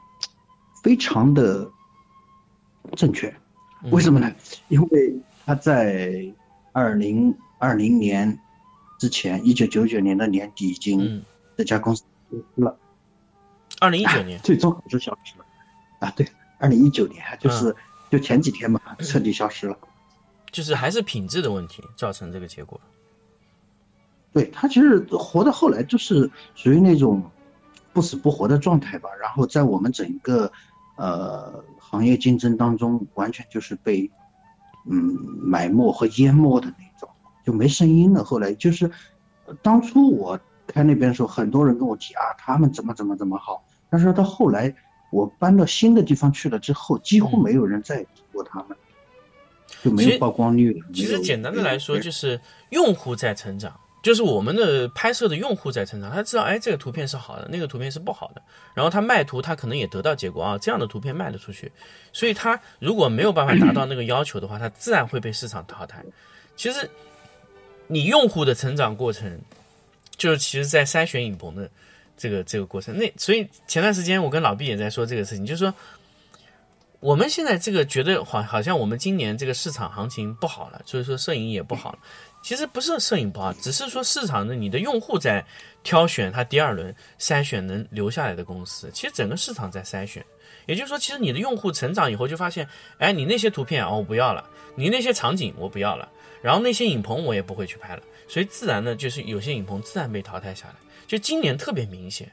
[0.81, 1.69] 非常的
[2.95, 3.33] 正确。
[3.91, 4.31] 为什么呢？
[4.69, 5.13] 因为
[5.45, 6.25] 他在
[6.71, 8.39] 二零二零年
[8.97, 11.23] 之前，一九九九年的年底已经嗯，
[11.57, 12.77] 这家公司消失了，
[13.81, 15.45] 二零一九年， 最终还是消失了。
[15.99, 16.25] 啊，对，
[16.57, 17.75] 二零一九年就是嗯
[18.11, 19.77] 就前几天嘛，彻底消失了。
[20.51, 22.79] 就是还是品质的问题造成这个结果。
[24.35, 27.23] 对他其实活到后来就是属于那种
[27.93, 30.51] 不死不活的状态吧，然后在我们整个
[30.97, 34.11] 呃行业竞争当中，完全就是被
[34.91, 37.09] 嗯埋没和淹没的那种，
[37.45, 38.25] 就没声音了。
[38.25, 38.91] 后来就是
[39.45, 44.75] 呃当初我开那边的时候，很多人跟我提啊，他们怎么怎么怎么好，但是到后来
[45.11, 48.77] 我搬到新的地方去了之后，几乎没有人再提过他们，
[49.81, 50.85] 就没有曝光率了。
[50.93, 52.37] 其实简单的来说，就是
[52.71, 53.73] 用户在成长，
[54.05, 58.41] 就是我们的拍摄的用户在成长，他知道，哎，这个图片是好的，那个图片是不好的，
[58.75, 61.71] 然后他卖图，他可能也得到结果啊，这样的图片卖得出去，
[62.13, 66.05] 所以他如果没有办法达到那个要求的话，他自然会被市场淘汰。
[66.55, 66.87] 其实，
[67.87, 69.41] 你用户的成长过程，
[70.15, 71.67] 就是其实在筛选影棚的
[72.15, 72.95] 这个这个过程。
[72.95, 75.73] 那所以前段时间我跟老毕也在说这个事情，就是说。
[77.01, 81.99] 我们现在这个觉得好，好像我们今年这个市场行情不好了，所以说摄影也不好了。
[82.45, 85.43] 其实不是摄影不好，只是说市场的你的用户在
[85.81, 88.87] 挑选他第二轮筛选能留下来的公司。
[88.93, 90.23] 其实整个市场在筛选，
[90.67, 96.07] 也就是说，其实你的用户成长以后就发现，哎，你那些图片哦我不要了，你那些场景我不要了，
[96.43, 100.75] 然后那些影棚我也不会去拍了，所以自然呢，就是有些影棚自然被淘汰下来。
[101.07, 102.31] 就今年特别明显，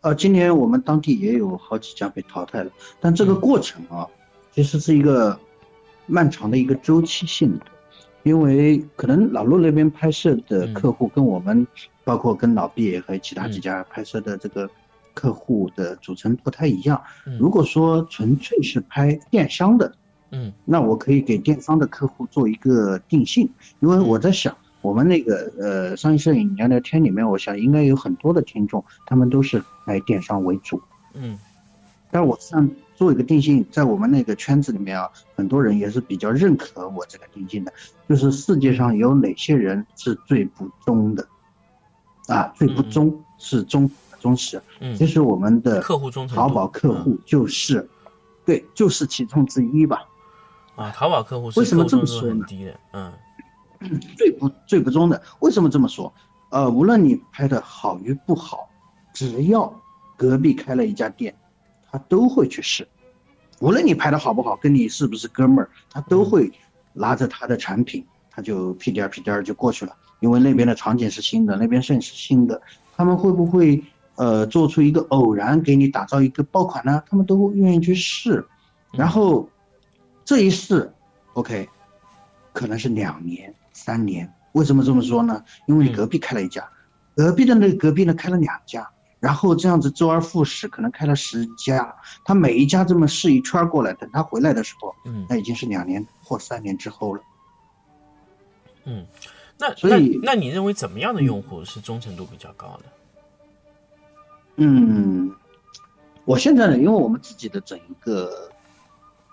[0.00, 4.06] 呃，今年我们当地也有好几家被淘汰了，但这个过程啊，
[4.54, 5.36] 其实是一个
[6.06, 7.66] 漫长的一个周期性的，
[8.24, 11.64] 因为可能老陆那边拍摄的客户跟我们，
[12.02, 14.68] 包括跟老毕和其他几家拍摄的这个
[15.12, 17.00] 客户的组成不太一样。
[17.38, 19.94] 如果说纯粹是拍电商的，
[20.30, 20.52] 嗯。
[20.64, 23.48] 那我可以给电商的客户做一个定性，
[23.80, 30.80] 因为我在想，我们那个呃商业摄影聊聊天里面，我想应该有很多的听众，他们都是拍电商为主。
[31.12, 31.38] 嗯。
[32.10, 37.72] 但我想做一个定性，在我们那个圈子里面啊，很多人也是比较认可我这个定性的，
[38.08, 41.26] 就是世界上有哪些人是最不忠的，
[42.28, 43.90] 啊，最不忠是忠
[44.20, 47.88] 忠实，嗯其实我们的客户忠诚淘宝客户就是，
[48.44, 50.04] 对，就是其中之一吧。
[50.76, 53.12] 啊，淘宝客户是为什么这么说呢很低的，嗯
[54.16, 55.20] 最不最不忠的。
[55.40, 56.12] 为什么这么说？
[56.50, 58.68] 呃，无论你拍的好与不好，
[59.12, 59.72] 只要
[60.16, 61.34] 隔壁开了一家店，
[61.90, 62.86] 他都会去试。
[63.64, 66.52] 无论你拍的好不好，跟你是不是哥们儿，他都会
[66.92, 69.96] 拿着他的产品，他就屁颠儿屁颠儿就过去了。
[70.20, 72.60] 因为那边的场景是新的，那边摄影是新的，
[72.94, 73.82] 他们会不会
[74.16, 77.02] 呃做出一个偶然给你打造一个爆款呢？
[77.08, 78.46] 他们都愿意去试，
[78.92, 79.48] 然后
[80.26, 80.92] 这一试
[81.32, 81.66] ，OK，
[82.52, 84.30] 可能是两年、三年。
[84.52, 85.42] 为什么这么说呢？
[85.66, 86.68] 因为你隔壁开了一家，
[87.16, 88.90] 隔壁的那个隔壁呢开了两家，
[89.24, 91.96] 然后这样子周而复始，可能开了十家，
[92.26, 97.22] 他每一家这么试一圈过来，等他回来的时候，嗯那已经是两年或三年之后了。
[98.84, 99.06] 嗯，
[99.56, 102.84] 那所以那那你认为怎么样的用户是忠诚度比较高的？
[104.56, 105.34] 嗯，
[106.26, 108.50] 我现在呢，因为我们自己的整一个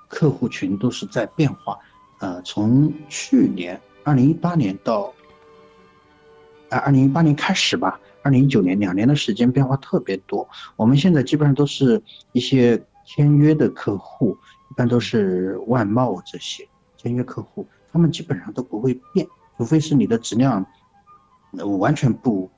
[0.07, 1.77] 客户群都是在变化，
[2.21, 5.13] 呃，从去年二零一八年到
[6.69, 10.47] 啊二零一八年开始吧，二零一九年两年的时间变化特别多。
[10.75, 12.01] 我们现在基本上都是
[12.31, 14.37] 一些签约的客户，
[14.69, 16.67] 一般都是外贸这些
[16.97, 20.65] 签约客户，他们基本上都不会变，除非是你的质量
[21.57, 22.49] 呃完全不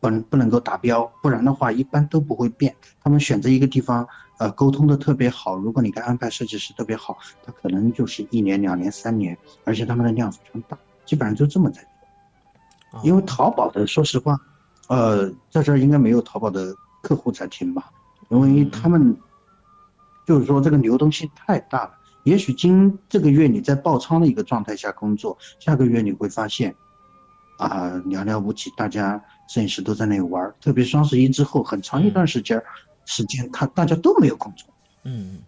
[0.00, 2.74] 不不能够达标，不然的话一般都不会变。
[3.02, 4.06] 他们选择一个地方，
[4.38, 11.88] 呃，沟通的特别好，如果你跟安排设计师特别好，他可能就是一年、两年、三年，而且他们的量非常大，基本上就这么在做。
[12.92, 14.38] 哦因为淘宝的，说实话，
[14.88, 17.90] 呃，在这儿应该没有淘宝的客户在听吧，
[18.28, 19.16] 因为他们
[20.26, 21.94] 就是说这个流动性太大了。
[22.24, 26.74] 也许今这个月你在爆仓的一个状态下工作，下个月你会发现，
[27.56, 30.54] 啊，寥寥无几，大家摄影师都在那里玩儿。
[30.60, 32.62] 特别双十一之后，很长一段时间，
[33.06, 34.68] 时间他大家都没有工作，
[35.04, 35.38] 嗯嗯。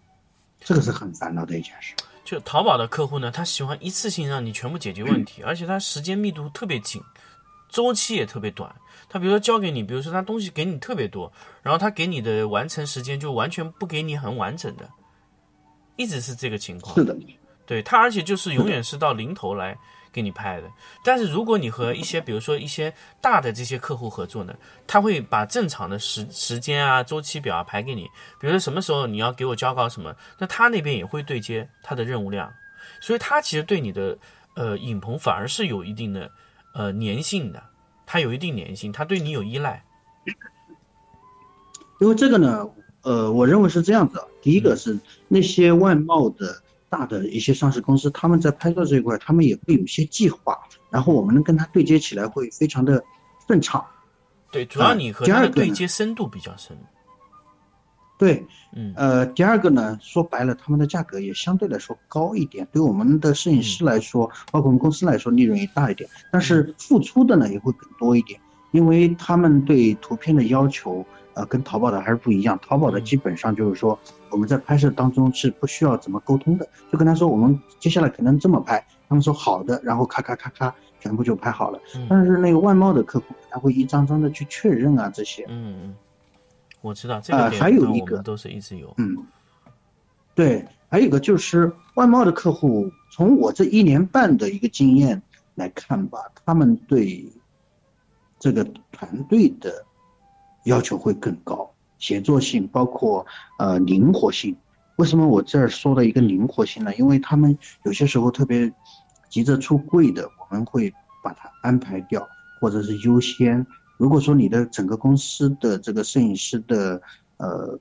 [0.63, 1.95] 这个是很烦恼的一件事。
[2.23, 7.01] 就淘宝的客户呢，他喜欢一次性让你全部解决问题，而且他时间密度特别紧，
[7.71, 8.71] 周期也特别短。
[9.09, 11.31] 他比如说交给你，比如说他东西给你特别多，
[11.63, 14.87] 然后他给你的完成时间就完全不给你很完整的，
[15.95, 16.93] 一直是这个情况。
[16.95, 17.17] 是的，
[17.65, 19.77] 对他，而且就是永远是到零头来
[20.13, 20.69] 给你拍的。
[21.03, 24.53] 但是如果你和一些比如说一些大的这些客户合作呢，
[24.87, 28.03] 他会把正常的时时间啊、周期表啊排给你，
[28.39, 32.53] 比如说什么时候你要给我交稿什么，那他那边也会对接他的任务量，
[33.01, 34.17] 所以他其实对你的
[34.55, 36.29] 呃影棚反而是有一定的
[36.73, 37.61] 呃粘性的，
[38.05, 39.83] 它有一定粘性，它对你有依赖。
[41.99, 42.67] 因为这个呢，
[43.03, 44.25] 呃，我认为是这样子啊。
[44.41, 44.97] 第一个是
[45.27, 46.59] 那些外贸的
[46.89, 50.59] 大的一些上市公司，他们在拍照这一块，他们也会有一些计划，
[50.89, 53.03] 然后我们能跟他对接起来会非常的
[53.45, 53.85] 顺畅。
[54.51, 56.75] 对，主要你和他的对接深度比较深。
[58.21, 58.45] 对，
[58.75, 68.39] 嗯，呃，第二个呢，说白了，他们的价格也相对来说高一点，对我们的摄影师来说，包括我们公司来说，利润也大一点，但是付出的呢也会更多一点，
[68.73, 71.03] 因为他们对图片的要求，
[71.33, 72.59] 呃，跟淘宝的还是不一样。
[72.61, 73.97] 淘宝的基本上就是说，
[74.29, 81.79] 我们在拍摄当中是不需要怎么沟通的，就跟他说我们接下来可能这么拍，他们说好的，然后咔咔咔咔，全部就拍好了。
[81.95, 85.43] 嗯但是那个外贸的客户，他会一张张的去确认啊这些。
[85.49, 85.95] 嗯嗯，
[86.81, 88.93] 我知道这个还有一个跟我们都是一直有。
[88.97, 89.15] 嗯，
[90.33, 95.21] 对，还有一个就是外贸的客户，从我这一年半的一个经验
[95.55, 97.23] 来看吧，他们对
[98.39, 99.85] 这个团队的
[100.65, 103.25] 要求会更高，协作性包括
[103.59, 104.57] 呃灵活性。
[104.97, 106.95] 为什么我这儿说的一个灵活性呢？
[106.95, 108.71] 因为他们有些时候特别
[109.29, 110.91] 急着出柜的，我们会
[111.23, 112.27] 把它安排掉，
[112.59, 113.65] 或者是优先。
[114.01, 116.99] 如果说你的整个公司的这个摄影师的
[117.37, 117.79] 呃，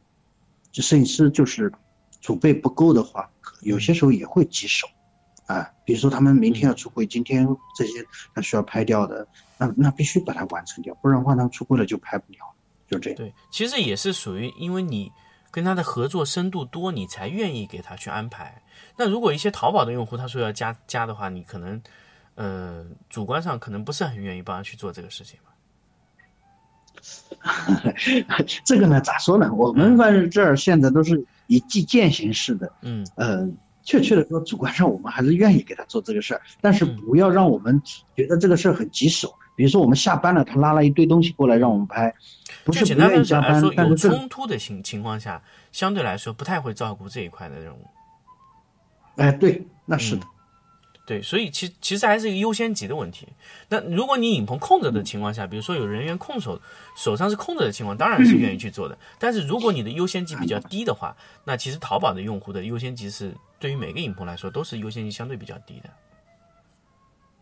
[0.71, 1.73] 就摄影师就是
[2.21, 3.27] 储备不够的话，
[3.63, 4.87] 有些时候也会棘手
[5.47, 5.67] 啊。
[5.83, 8.05] 比如说他们明天要出柜，今天这些
[8.35, 12.39] 他需要拍掉的，那那必须把它完成掉，不然的话他出柜了就拍不了，
[12.87, 13.17] 就这样。
[13.17, 15.11] 对，其实也是属于因为你
[15.51, 18.63] 跟他的合作深度多，你才愿意给他去安排。
[18.99, 21.83] 那如果一些淘宝的用户他说要加加的话，你可能
[22.35, 25.39] 呃主观上可能不是很愿意帮他去做这个事情。
[28.65, 29.51] 这个呢，咋说呢？
[29.53, 33.49] 我们反正这儿现在都是以计件形式的，嗯呃，
[33.83, 37.81] 确切的说，主观上我们还是愿意给他做这个事儿，但是不要让我们
[38.15, 39.35] 觉得这个事儿很棘手。
[39.57, 42.15] 比如说我们下班了，他拉了一堆东西过来让我们拍，
[42.65, 47.87] 不就是简单不愿意加的来说，，有班但是冲突的情情况下，相对来说不太会照顾这一块的任务。
[49.17, 50.23] 哎，对，那是的。
[51.11, 53.27] 对，所以其其实还是一个优先级的问题。
[53.69, 56.61] 那如果你影棚空着的情况下，比如说有人员空手
[56.97, 58.97] 手上是空着的情况，当然是愿意去做的。
[59.19, 65.91] 但是如果你的优先级比较低的话，那其实淘宝的用户的优先级是对于每个影棚来说都是优先级相对比较低的，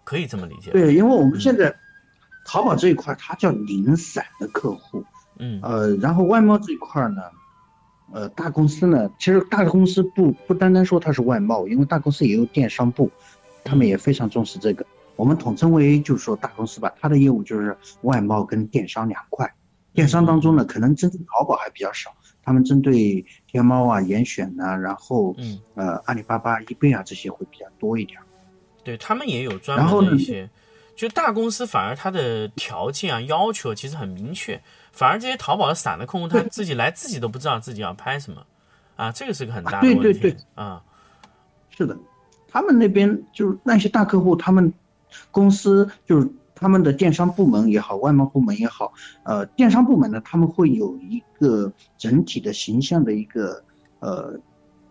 [0.02, 0.70] 可以这么理解。
[0.70, 1.76] 对，因为我们现在
[2.46, 5.04] 淘宝这一块它叫零散的客户，
[5.36, 7.20] 嗯呃，然后外贸这一块呢，
[8.14, 13.10] 呃，大公司呢，其实大公司不不单单说它是外贸，因为大公司也有电商部，
[13.68, 14.86] 他们也非常重视这个。
[15.16, 19.52] 我们统称为就是说大公司吧，它的业务就是外贸跟电商两块。
[19.92, 28.20] 电商当中呢，可能针对淘宝还比较少，他们针对天猫啊、严选呐、然后嗯，呃阿里巴巴、易贝啊这些会比较多一点。
[28.84, 30.48] 对他们也有专门的一些，
[30.94, 34.60] 就大公司反而它的条件啊要求其实很明确，
[34.92, 38.46] 反而这些淘宝的散的客户他自己来自己都不知道自己要拍什么，
[38.94, 40.02] 啊，这个是个很大的问题。
[40.02, 40.80] 对对对，啊，
[41.70, 41.98] 是的，
[42.48, 44.72] 他们那边就是那些大客户，他们
[45.30, 48.92] 公司就是他们的电商部门也好，外贸部门也好，
[49.22, 53.62] 呃，电商部门呢，他们会有一个整体的形象的一个
[54.00, 54.40] 呃，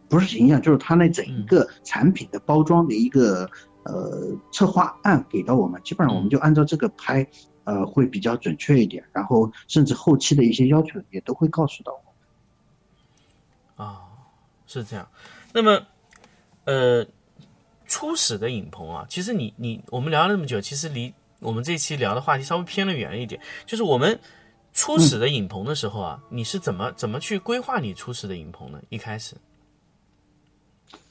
[0.07, 3.49] 不是形象，就是他那整个产品的包装的一个。
[3.89, 7.25] 呃，策划案给到我们，基本上我们就按照这个拍，
[7.63, 9.01] 呃，会比较准确一点。
[9.13, 11.93] 然后甚至后期的一些要求也都会告诉到
[13.77, 13.81] 我。
[13.81, 14.01] 啊，
[14.65, 15.07] 是这样。
[15.53, 15.87] 那么，
[16.65, 17.07] 呃，
[17.87, 23.39] 初始的影棚啊，其实你你我们聊了那么久，其实离我们这一期聊的话题稍微偏了远了一点。
[23.65, 24.19] 就是我们
[24.73, 28.79] 初始的影棚的时候啊，你是怎么怎么去规划你初始的影棚呢？
[28.89, 29.35] 一开始，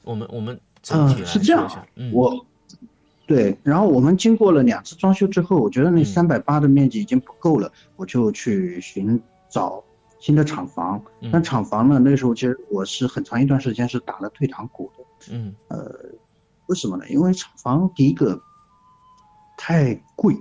[0.03, 2.47] 我们我们整体来说一下，我。
[3.29, 9.83] 对，然后我们经过了两次装修之后，我觉得那三百八的面积已经不够了，我就去寻找
[10.20, 11.03] 新的厂房。
[11.33, 15.05] 但厂房呢，那时候其实我是很长一段时间是打了退堂鼓的。
[15.33, 15.93] 嗯，呃，
[16.67, 17.09] 为什么呢？
[17.09, 18.41] 因为厂房第一个
[19.57, 20.37] 太贵，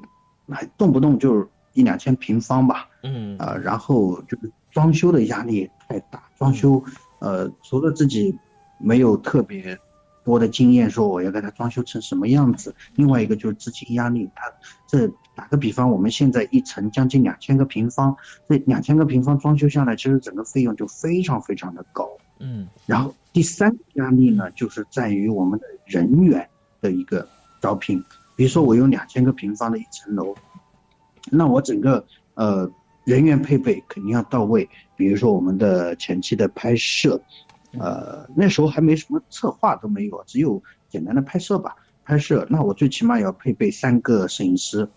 [0.50, 2.88] 还动不动就是一两千平方吧。
[3.04, 6.84] 嗯，啊，然后就是装修的压力太大，装修，
[7.20, 8.38] 呃，除了自己
[8.78, 9.78] 没有特别。
[10.24, 14.28] 多的经验说我要给它装修成什么样子，另外一个就是资金压力。
[14.34, 14.52] 它
[14.88, 18.18] 这打个比方，我们现在一层将近两千个平方，
[18.50, 22.10] 这两千个平方装修下来，其实整个费用就非常非常的高。
[22.40, 26.48] 嗯，然后第三个压力呢，就是在于我们的人员
[26.82, 27.28] 的一个
[27.62, 28.04] 招聘。
[28.36, 30.36] 比如说我有两千个平方的一层楼，
[31.32, 32.70] 那我整个呃
[33.04, 34.70] 人员配备肯定要到位。
[34.96, 37.22] 比如说我们的前期的拍摄。
[37.78, 41.76] 呃，那时候还没什么策划都没有，只有简单的拍摄吧。
[42.06, 44.88] 拍摄，那我最起码要配备三个摄影师，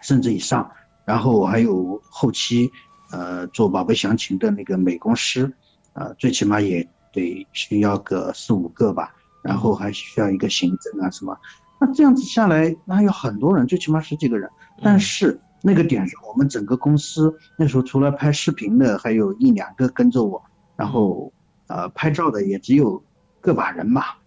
[0.00, 0.70] 甚至以上。
[1.04, 2.70] 然后还有后期，
[3.10, 5.52] 呃，做宝贝详情的那个美工师，
[5.92, 9.14] 呃，最起码也得需要个四五个吧。
[9.42, 11.36] 然后还需要一个行政啊什么。
[11.80, 14.48] 那这样子下来，那有很多人，最起码十几个人。
[14.82, 20.42] 但是那个点上，我们整个公司那时候除了拍视频的，还有一两个跟着我，
[20.76, 21.32] 然后。
[21.68, 23.02] 呃，拍照的也只有
[23.40, 24.18] 个把人吧。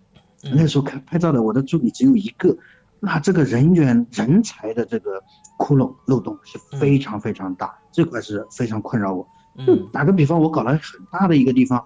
[0.41, 2.57] 那时候拍拍照的，我的助理只有一个，
[2.99, 5.21] 那这个人员人才的这个
[5.59, 9.27] 窟窿漏洞是非常非常大，这块是非常困扰我。
[9.57, 11.85] 嗯，打个比方，我搞了很大的一个地方，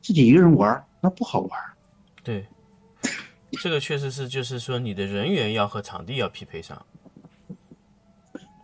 [0.00, 1.50] 自己一个人玩那不好玩。
[2.22, 2.46] 对，
[3.60, 6.84] 这个确实是，就是说你的人员要和场地要匹配上。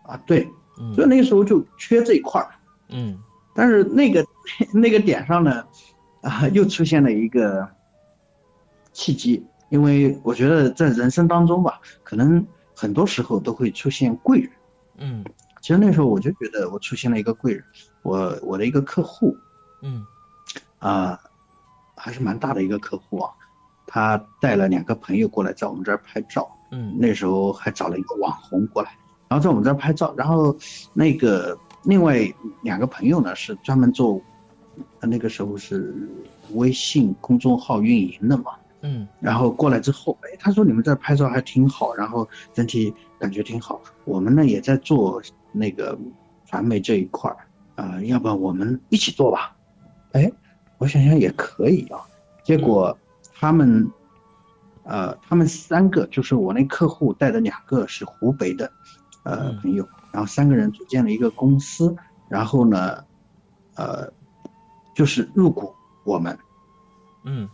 [0.05, 0.49] 啊，对，
[0.95, 2.51] 所以那个时候就缺这一块儿。
[2.89, 3.19] 嗯，
[3.55, 4.27] 但是那个
[4.75, 5.65] 那个点上呢？
[6.23, 7.67] 啊，又出现了一个
[8.93, 14.51] 契机，因为我觉得在人生当中吧，可能很多时候都会出现贵人。
[14.99, 15.25] 嗯，
[15.63, 17.65] 其实那时候我就觉得我出现了一个贵人，
[18.03, 19.35] 我我的一个客户，
[19.81, 20.05] 嗯，
[20.79, 21.19] 啊，
[21.97, 23.33] 还是蛮大的一个客户啊，
[23.91, 26.49] 他带了两个朋友过来在我们这儿拍照。
[26.71, 28.91] 嗯，那时候还找了一个网红过来，
[29.29, 30.57] 然后在我们这儿拍照，然后
[30.95, 32.21] 那个另外
[32.63, 34.21] 两个朋友呢是专门做。
[35.03, 35.95] 那个时候是
[36.53, 43.81] 微信公众号运营的嘛，嗯，然后过来之后，哎，他说你们这拍照还挺好，然后整体感觉挺好。
[44.05, 45.21] 我们呢也在做
[45.53, 45.99] 那个
[46.47, 47.37] 传媒这一块儿，
[47.83, 49.55] 啊，要不然我们一起做吧？
[50.13, 50.31] 哎，
[50.79, 52.01] 我想想也可以啊。
[52.43, 52.97] 结果
[53.41, 53.91] 他们，
[54.85, 58.71] 呃，他们三个就是我那客户带的两个是湖北的，
[59.25, 61.97] 呃，朋友，然后三个人组建了一个公司，
[62.29, 63.05] 然后呢，
[63.77, 64.13] 呃。
[64.93, 65.73] 就是入股
[66.05, 66.37] 我们，
[67.25, 67.49] 嗯，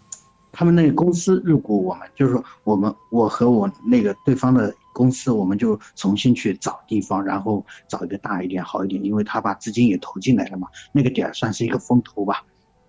[0.50, 12.42] 他们那个公司入股我们，就是说我们我和我那个对方的公司，我们就重新去找地方，然后找一个大一点、好一点，因为他把资金也投进来了嘛，那个点儿算是一个风投吧。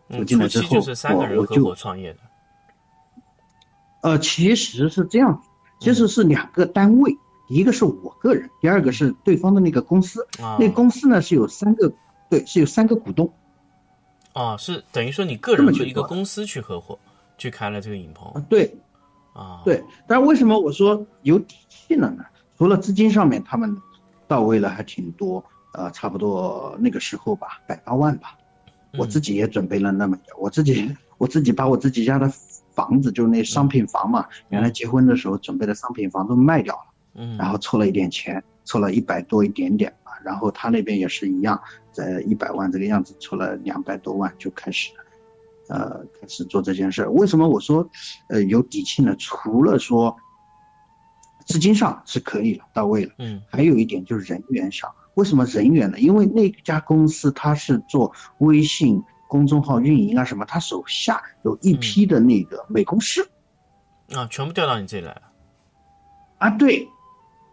[0.10, 2.20] 投进来之后，我我就创业的。
[4.02, 5.42] 呃，其实是这样，
[5.80, 7.18] 其实是两个单位，
[7.50, 10.26] 一个是我个人，第二个是对方的那个公司。
[10.60, 11.92] 那公司呢是有三个，
[12.30, 13.32] 对，是有三个股东。
[14.34, 16.98] 啊，是等于说你个人和一个公司去合伙，
[17.38, 18.46] 去开了这个影棚。
[18.48, 18.76] 对，
[19.34, 19.84] 啊，对。
[20.08, 22.24] 但是为什么我说有底气了呢？
[22.58, 23.76] 除了资金上面他们
[24.28, 25.44] 到位了还挺多，
[25.74, 28.38] 呃，差不多那个时候吧，百八万吧。
[28.98, 32.32] 我自己也准备了那么点，我自己我自己把我自己家的
[32.78, 36.84] 房子，就是那商品房嘛，原来结婚的时候准备的商品房都卖掉了，
[37.16, 39.92] 嗯，然后凑了一点钱，凑了一百多一点点。
[40.24, 41.60] 然后他那边也是一样，
[41.92, 44.92] 在一百万这个样子，凑了两百多万就开始，
[45.70, 47.08] 呃，开始做这件事。
[47.08, 47.90] 为什么我说，
[48.30, 49.16] 呃，有底气呢？
[49.18, 50.16] 除了说
[51.46, 53.14] 资金上是可以了，到位了。
[53.20, 56.00] 嗯还有一点就是人员上，为什么人员呢？
[56.00, 63.28] 因为那家公司它是做微信公众号运营啊什么，他手下有一批的那个美工师。
[64.16, 65.22] 啊，全部调到你这里来了。
[66.38, 66.88] 啊，对，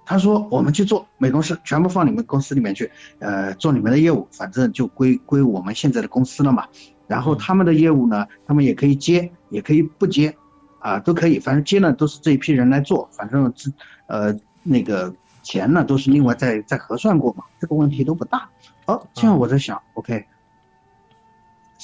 [0.07, 6.69] 他说我们去做美工师，全部放你们公司里面去，呃，做你们的业务，反正就归归我们现在的公司了嘛。
[7.07, 10.37] 然后他们的业务呢，他们也可以接，也可以不接，
[10.79, 13.71] 啊，都可以，反正接呢都是这一批人来做，反正这
[14.07, 18.49] 呃那个钱呢都是另外再再核算过嘛，这个问题都不大。
[18.87, 20.27] 哦，这样我在想，OK，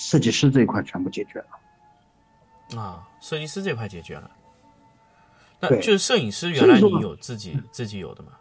[0.01, 2.81] 设计师这一块全部解决了。
[2.81, 4.31] 啊，设计师这块解决了。
[5.61, 8.33] 那对就是摄影师，原来你有自己自己有的吗？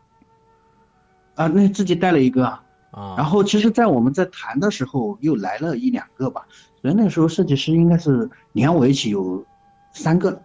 [1.35, 2.63] 啊，那自己带了一个啊。
[2.91, 6.47] 啊，然后其实，在我们在谈的时候，又来了一两个吧，
[6.81, 9.45] 所以那个时候设计师应该是连我一起有
[9.91, 10.41] 三个了，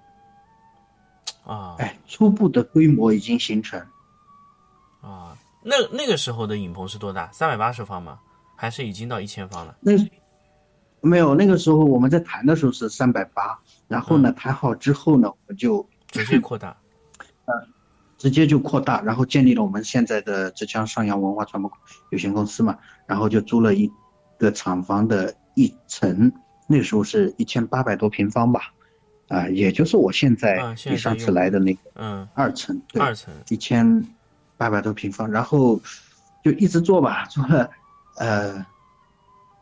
[1.46, 3.80] 啊哎，初步的规模已经形成。
[5.00, 7.30] 啊，那那个时候的影棚是多大？
[7.32, 8.18] 三百八十方吗？
[8.56, 9.74] 还是已经到一千方了？
[9.80, 9.92] 那
[11.05, 16.70] 没有，那个时候我们在谈的时候是三百八，然后呢，谈好之后呢，我们就直接扩大。
[17.46, 17.55] 嗯
[18.16, 21.70] 直接就扩大，然后建立了我们现在的浙江上扬文化传播
[22.09, 23.90] 有限公司嘛，然后就租了一
[24.38, 26.32] 个厂房的一层，
[26.66, 28.72] 那时候是一千八百多平方吧，
[29.28, 33.34] 啊、也就是我现在啊现在你上次来的那个嗯，二层，对，二层。
[33.50, 34.02] 一千
[34.57, 35.78] 八百多平方，然后
[36.42, 37.68] 就一直做吧，做了
[38.16, 38.66] 呃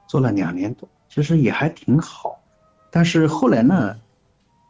[0.06, 2.40] 做了两年多，其实也还挺好，
[2.90, 3.94] 但是后来呢，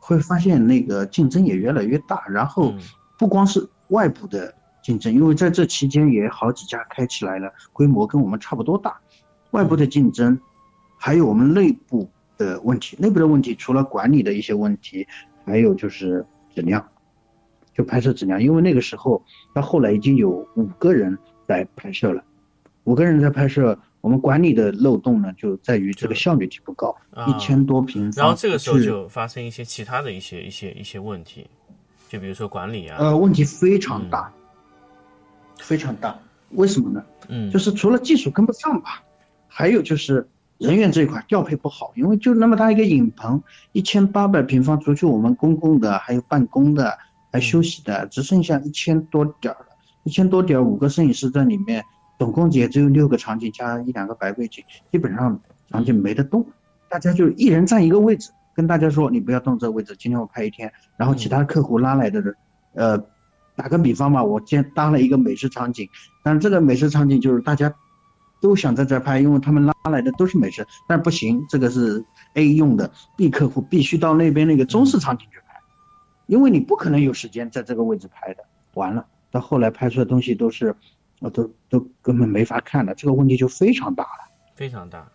[0.01, 2.80] 会发现那个竞争也越来越大，然后嗯。
[3.18, 8.99] 不光是外部的竞争，因为在这期间也好几家开起来了，规模跟我们差不多大，
[9.53, 10.36] 外部的竞争，
[10.99, 15.07] 还有我们内部的问题，内部的问题除了管理的一些问题，
[15.45, 16.84] 还有就是质量。
[17.74, 19.22] 就拍摄质量，因为那个时候
[19.55, 21.16] 到后来已经有五个人
[21.47, 22.24] 在拍摄了，
[22.82, 31.46] 五个人在拍摄，我们管理的漏洞呢就在于这个效率提不高，啊一千多平方，然后这个时候就发生一些其他的一些一些一些问题，
[32.11, 34.30] 就比如说管理啊，呃问题非常大，
[35.59, 36.18] 非常大，
[36.50, 37.03] 为什么呢？
[37.28, 39.03] 嗯，就是除了技术跟不上吧，
[39.48, 40.28] 还有就是
[40.59, 43.40] 人员这一块调配不好，因为就那么大一个影棚，
[43.70, 46.98] 一千八百平方，除去我们公共的，还有办公的，
[47.30, 49.66] 还休息的，只剩下一千多点儿了，
[50.03, 51.84] 一千多点儿，五个摄影师在里面，
[52.22, 54.62] 总共也只有六个场景加一两个白背景，
[54.92, 56.46] 基本上场景没得动，
[56.88, 62.36] 大家就一人占一个位置，跟大家说你不要动这个位置，今天我拍一天，然后其他客户拉来的人，
[62.74, 63.04] 呃。
[63.54, 65.86] 打个比方吧，我今天搭了一个美食场景，
[66.22, 67.74] 但是这个美食场景就是大家
[68.40, 72.02] 都想在这儿拍，因为他们拉来的都是美食，但不行，这个是
[72.32, 75.60] A 用的，B 客户必须到那边那个中式场景去拍，
[76.28, 78.42] 因为你不可能有时间在这个位置拍的。
[78.72, 80.74] 完了，到后来拍出的东西都是，
[81.22, 85.08] 我都都根本没法看了，这个问题就非常大了非常大。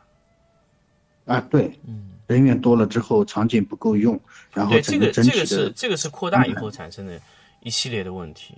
[1.26, 1.42] 啊！
[1.50, 4.18] 对，嗯，人员多了之后，场景不够用，
[4.54, 7.20] 然后这个这个是这个是扩大以后产生的
[7.60, 8.56] 一系列的问题。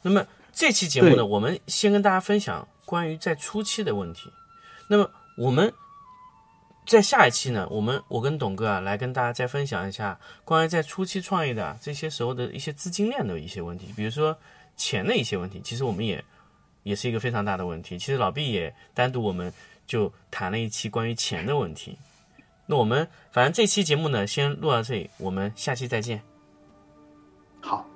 [0.00, 4.32] 那么这期节目呢，我们先跟大家分享关于在初期的问题。
[4.88, 5.70] 那么我们
[6.86, 14.34] 在下一期呢，我们我跟董哥啊来跟大家再分享一下关于在初期创业的、啊、这些时候的一些资金链的一些问题，比如说
[14.76, 15.60] 钱的一些问题。
[15.62, 16.24] 其实我们也
[16.82, 17.98] 也是一个非常大的问题。
[17.98, 19.52] 其实老毕也单独我们
[19.86, 21.98] 就谈了一期关于钱的问题。
[22.66, 26.22] 那我们反正这期节目呢先录到这里我们下期再见。
[27.60, 27.91] 好。